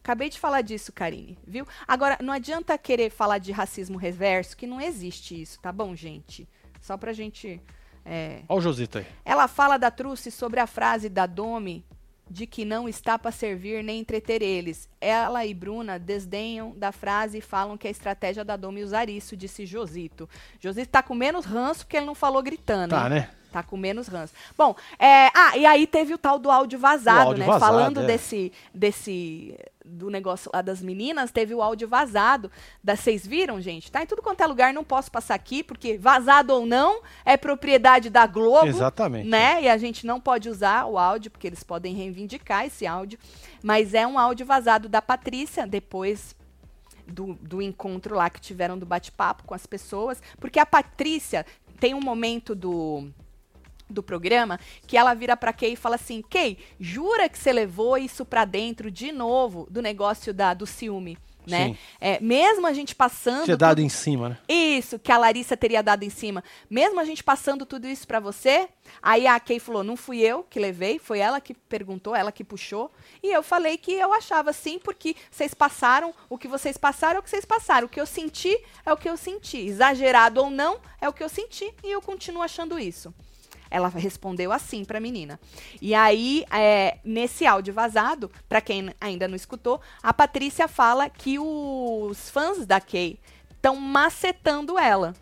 [0.02, 1.66] Acabei de falar disso, Karine, viu?
[1.86, 6.48] Agora, não adianta querer falar de racismo reverso, que não existe isso, tá bom, gente?
[6.80, 7.60] Só pra gente.
[8.08, 9.06] É, Olha o Josito aí.
[9.24, 11.84] ela fala da Truce sobre a frase da Domi
[12.30, 14.88] de que não está para servir nem entreter eles.
[15.00, 19.36] Ela e Bruna desdenham da frase e falam que é estratégia da Domi usar isso,
[19.36, 20.28] disse Josito.
[20.60, 22.90] Josito tá com menos ranço porque ele não falou gritando.
[22.90, 23.30] Tá, né?
[23.50, 24.34] Tá com menos ranço.
[24.56, 27.46] Bom, é, ah, e aí teve o tal do áudio vazado, áudio né?
[27.46, 28.06] vazado, Falando é.
[28.06, 29.56] desse, desse
[29.88, 32.50] do negócio lá das meninas, teve o áudio vazado.
[32.84, 33.90] Da, vocês viram, gente?
[33.90, 37.36] Tá em tudo quanto é lugar, não posso passar aqui, porque vazado ou não, é
[37.36, 39.26] propriedade da Globo Exatamente.
[39.26, 39.62] né?
[39.62, 43.18] E a gente não pode usar o áudio, porque eles podem reivindicar esse áudio.
[43.62, 46.36] Mas é um áudio vazado da Patrícia, depois
[47.06, 50.22] do, do encontro lá que tiveram do bate-papo com as pessoas.
[50.38, 51.46] Porque a Patrícia
[51.80, 53.08] tem um momento do
[53.88, 57.96] do programa que ela vira pra Kay e fala assim: "Kay, jura que você levou
[57.98, 61.16] isso pra dentro de novo do negócio da do ciúme?"
[61.46, 61.78] Né?
[61.98, 64.38] É, mesmo a gente passando Tinha tudo- dado em cima, né?
[64.46, 66.44] isso, que a Larissa teria dado em cima.
[66.68, 68.68] Mesmo a gente passando tudo isso pra você,
[69.00, 72.44] aí a Kay falou: não fui eu que levei, foi ela que perguntou, ela que
[72.44, 72.92] puxou.
[73.22, 77.20] E eu falei que eu achava sim, porque vocês passaram, o que vocês passaram é
[77.20, 77.86] o que vocês passaram.
[77.86, 79.56] O que eu senti é o que eu senti.
[79.56, 81.72] Exagerado ou não, é o que eu senti.
[81.82, 83.14] E eu continuo achando isso.
[83.70, 85.38] Ela respondeu assim pra menina.
[85.80, 91.38] E aí, é, nesse áudio vazado, pra quem ainda não escutou, a Patrícia fala que
[91.38, 93.18] os fãs da Kay
[93.50, 95.14] estão macetando ela.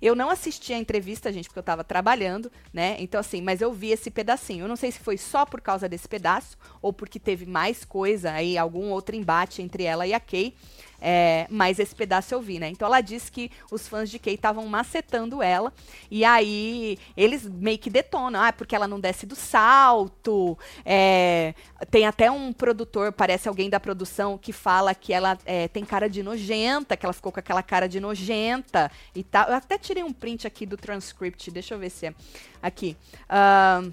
[0.00, 2.96] Eu não assisti a entrevista, gente, porque eu tava trabalhando, né?
[3.00, 4.64] Então, assim, mas eu vi esse pedacinho.
[4.64, 8.32] Eu não sei se foi só por causa desse pedaço ou porque teve mais coisa
[8.32, 10.54] aí, algum outro embate entre ela e a Kay.
[11.00, 12.68] É, mas esse pedaço eu vi, né?
[12.68, 15.72] Então ela disse que os fãs de Kay estavam macetando ela.
[16.10, 18.42] E aí eles meio que detonam.
[18.42, 20.58] Ah, porque ela não desce do salto.
[20.84, 21.54] É,
[21.90, 26.08] tem até um produtor, parece alguém da produção, que fala que ela é, tem cara
[26.08, 29.48] de nojenta, que ela ficou com aquela cara de nojenta e tal.
[29.48, 31.50] Eu até tirei um print aqui do transcript.
[31.50, 32.14] Deixa eu ver se é.
[32.60, 32.96] Aqui.
[33.28, 33.92] Ahn,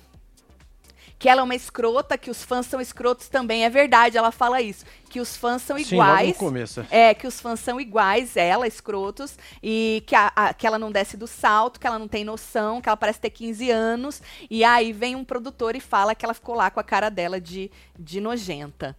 [1.17, 3.63] que ela é uma escrota, que os fãs são escrotos também.
[3.65, 4.85] É verdade, ela fala isso.
[5.09, 6.37] Que os fãs são Sim, logo no iguais.
[6.37, 6.85] começo.
[6.91, 10.91] É, que os fãs são iguais, ela, escrotos, e que, a- a- que ela não
[10.91, 14.21] desce do salto, que ela não tem noção, que ela parece ter 15 anos.
[14.49, 17.39] E aí vem um produtor e fala que ela ficou lá com a cara dela
[17.39, 18.95] de, de nojenta.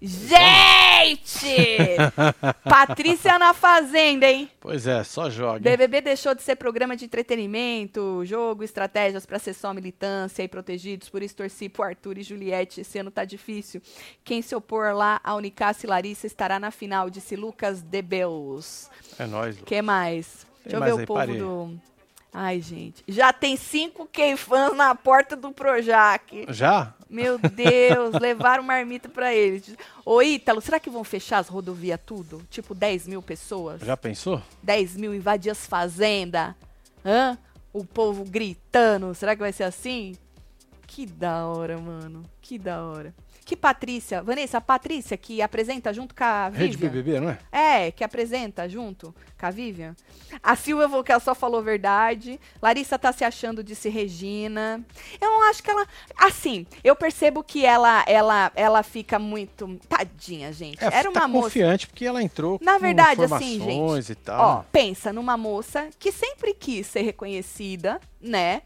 [0.00, 1.96] Gente!
[2.62, 4.48] Patrícia na Fazenda, hein?
[4.60, 5.58] Pois é, só joga.
[5.58, 11.08] BBB deixou de ser programa de entretenimento, jogo, estratégias pra ser só militância e protegidos.
[11.08, 12.80] Por isso torci pro Arthur e Juliette.
[12.80, 13.82] Esse ano tá difícil.
[14.22, 18.88] Quem se opor lá a e Larissa estará na final, disse Lucas Debeus.
[19.18, 19.64] É nóis, Lu.
[19.64, 20.46] que mais?
[20.62, 21.38] Tem Deixa eu mais ver aí, o povo parei.
[21.38, 21.80] do.
[22.32, 23.02] Ai, gente.
[23.08, 26.46] Já tem cinco K-fãs na porta do Projac.
[26.50, 26.94] Já?
[27.08, 29.74] Meu Deus, levaram marmita pra eles.
[30.04, 32.42] Ô, Ítalo, será que vão fechar as rodovias tudo?
[32.50, 33.80] Tipo 10 mil pessoas?
[33.80, 34.42] Já pensou?
[34.62, 36.54] 10 mil invadir as fazendas.
[37.04, 37.38] Hã?
[37.72, 39.14] O povo gritando.
[39.14, 40.14] Será que vai ser assim?
[40.86, 42.22] Que da hora, mano.
[42.42, 43.14] Que da hora.
[43.48, 44.22] Que Patrícia?
[44.22, 46.66] Vanessa, a Patrícia que apresenta junto com a Vivian.
[46.66, 47.38] Rede BBB, não é?
[47.86, 49.96] É, que apresenta junto com a Vivian.
[50.42, 52.38] A Silvia ela só falou verdade.
[52.60, 54.84] Larissa tá se achando de se Regina.
[55.18, 55.86] Eu não acho que ela.
[56.18, 59.80] Assim, eu percebo que ela ela ela fica muito.
[59.88, 60.84] Tadinha, gente.
[60.84, 61.44] É, Era uma tá moça.
[61.44, 64.12] confiante porque ela entrou Na com verdade, assim, gente.
[64.12, 64.58] e tal.
[64.58, 68.60] Ó, pensa numa moça que sempre quis ser reconhecida, né?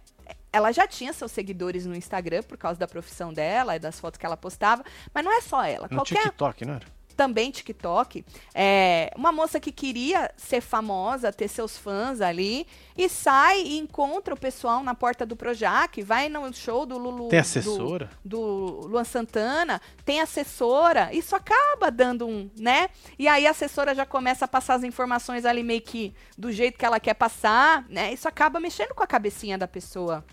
[0.53, 4.19] Ela já tinha seus seguidores no Instagram por causa da profissão dela e das fotos
[4.19, 4.85] que ela postava,
[5.15, 5.89] mas não é só ela.
[5.91, 6.87] No Qualquer TikTok, não era?
[7.15, 8.25] também TikTok,
[8.55, 14.33] é, uma moça que queria ser famosa, ter seus fãs ali, e sai e encontra
[14.33, 17.29] o pessoal na porta do Projac, vai no show do Lulu.
[17.29, 18.11] Tem do- assessora?
[18.25, 18.41] do
[18.87, 22.89] Luan Santana, tem assessora, isso acaba dando um, né?
[23.19, 26.79] E aí a assessora já começa a passar as informações ali meio que do jeito
[26.79, 28.13] que ela quer passar, né?
[28.13, 30.25] Isso acaba mexendo com a cabecinha da pessoa.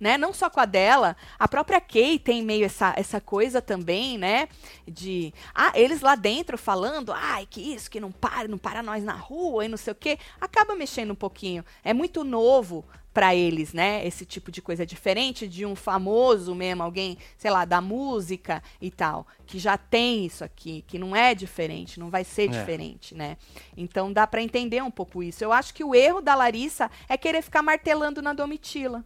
[0.00, 0.16] Né?
[0.16, 4.48] Não só com a dela, a própria Kay tem meio essa, essa coisa também, né?
[4.88, 9.04] De ah, eles lá dentro falando, ai, que isso, que não para, não para nós
[9.04, 10.18] na rua e não sei o quê.
[10.40, 11.62] Acaba mexendo um pouquinho.
[11.84, 12.82] É muito novo
[13.12, 14.06] para eles, né?
[14.06, 18.62] Esse tipo de coisa é diferente de um famoso mesmo, alguém, sei lá, da música
[18.80, 22.46] e tal, que já tem isso aqui, que não é diferente, não vai ser É.
[22.58, 23.36] diferente, né?
[23.76, 25.44] Então dá para entender um pouco isso.
[25.44, 29.04] Eu acho que o erro da Larissa é querer ficar martelando na Domitila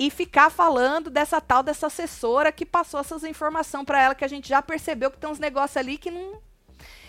[0.00, 4.28] e ficar falando dessa tal dessa assessora que passou essas informações para ela que a
[4.28, 6.40] gente já percebeu que tem uns negócios ali que não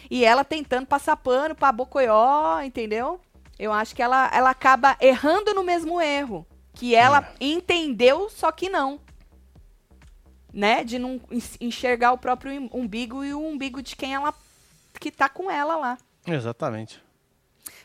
[0.09, 3.21] e ela tentando passar pano para Bocoió, entendeu?
[3.59, 7.45] Eu acho que ela, ela acaba errando no mesmo erro, que ela É.
[7.45, 8.99] entendeu, só que não.
[10.51, 10.83] Né?
[10.83, 11.21] De não
[11.61, 14.33] enxergar o próprio umbigo e o umbigo de quem ela
[14.99, 15.97] que tá com ela lá.
[16.25, 16.99] Exatamente.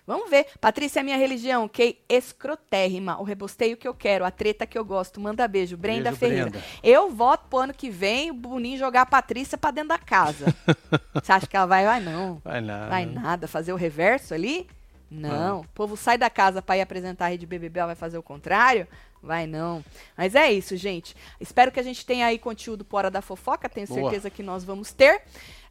[0.06, 0.46] Vamos ver.
[0.60, 1.66] Patrícia é minha religião.
[1.66, 3.18] Que escrotérrima.
[3.20, 4.24] O rebosteio que eu quero.
[4.24, 5.20] A treta que eu gosto.
[5.20, 5.76] Manda beijo.
[5.76, 6.50] Brenda Beijo, Ferreira.
[6.50, 6.64] Brenda.
[6.82, 10.54] Eu voto pro ano que vem o Boninho jogar a Patrícia pra dentro da casa.
[11.14, 11.84] Você acha que ela vai?
[11.84, 12.40] Vai não.
[12.44, 12.88] Vai nada.
[12.88, 13.48] Vai nada.
[13.48, 14.66] Fazer o reverso ali?
[15.10, 15.60] Não.
[15.60, 18.22] O povo sai da casa pra ir apresentar a Rede BBB, ela vai fazer o
[18.22, 18.88] contrário?
[19.22, 19.82] Vai não.
[20.16, 21.16] Mas é isso, gente.
[21.40, 23.68] Espero que a gente tenha aí conteúdo fora da fofoca.
[23.68, 24.02] Tenho Boa.
[24.02, 25.22] certeza que nós vamos ter.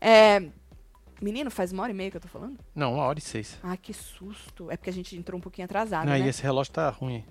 [0.01, 0.41] É,
[1.23, 2.57] Menino, faz uma hora e meia que eu tô falando?
[2.75, 3.57] Não, uma hora e seis.
[3.63, 4.69] Ah, que susto.
[4.69, 6.19] É porque a gente entrou um pouquinho atrasado, Não, né?
[6.19, 7.23] e esse relógio tá ruim.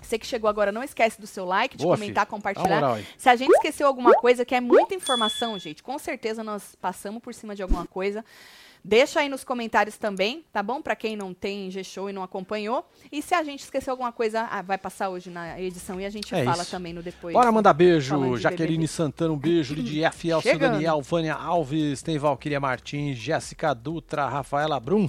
[0.00, 2.30] Você que chegou agora, não esquece do seu like, de Boa, comentar, filho.
[2.30, 2.80] Compartilhar.
[2.80, 2.98] moral.
[3.16, 7.20] Se a gente esqueceu alguma coisa, que é muita informação, gente, com certeza nós passamos
[7.20, 8.24] por cima de alguma coisa.
[8.88, 10.80] Deixa aí nos comentários também, tá bom?
[10.80, 12.88] Pra quem não tem G-Show e não acompanhou.
[13.12, 16.08] E se a gente esqueceu alguma coisa, ah, vai passar hoje na edição e a
[16.10, 16.70] gente É fala isso.
[16.70, 17.34] também no depois.
[17.34, 18.38] Bora mandar beijo.
[18.38, 18.88] Jaqueline BBB.
[18.88, 19.74] Santana, um beijo.
[19.74, 20.40] Lidia Fiel.
[20.58, 25.06] Daniel, Vânia Alves, tem Valquíria Martins, Jéssica Dutra, Rafaela Brum,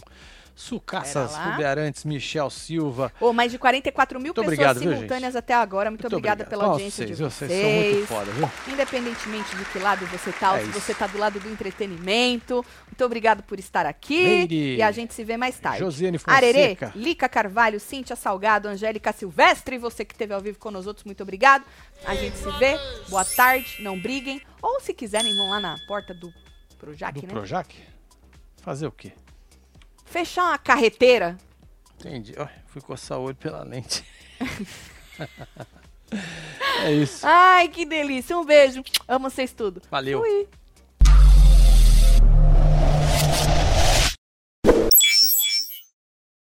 [0.60, 1.36] Sucassas.
[1.38, 3.12] Rubearantes, Michel Silva.
[3.20, 5.90] Ô, mais de 44 mil Muito pessoas obrigado, viu, simultâneas até agora.
[5.90, 6.50] Muito, obrigada obrigado.
[6.60, 7.30] pela audiência vocês, de viu?
[7.30, 7.50] vocês.
[7.52, 8.74] Vocês são muito foda, viu?
[8.74, 10.80] Independentemente de que lado você tá, ou É se isso.
[10.82, 12.66] você tá do lado do entretenimento.
[12.88, 14.48] Muito obrigado por estar aqui.
[14.50, 15.80] E a gente se vê mais tarde.
[15.80, 16.92] Josiane Arerê, Fonseca.
[16.94, 21.24] Lica Carvalho, Cíntia Salgado, Angélica Silvestre, você que esteve ao vivo com nós outros, muito
[21.24, 21.64] obrigado.
[22.06, 22.78] A gente se vê.
[23.08, 24.42] Boa tarde, não briguem.
[24.62, 26.34] Ou se quiserem, vão lá na porta do
[26.78, 27.34] Projac, Do né?
[27.34, 27.74] Projac?
[28.62, 29.14] Fazer o quê?
[30.10, 31.38] Fechar uma carreteira.
[32.00, 32.34] Entendi.
[32.68, 34.04] Fui coçar o olho pela lente.
[36.84, 37.26] é isso.
[37.26, 38.38] Ai, que delícia.
[38.38, 38.84] Um beijo.
[39.08, 39.82] Amo vocês tudo.
[39.90, 40.20] Valeu.
[40.20, 40.48] Fui.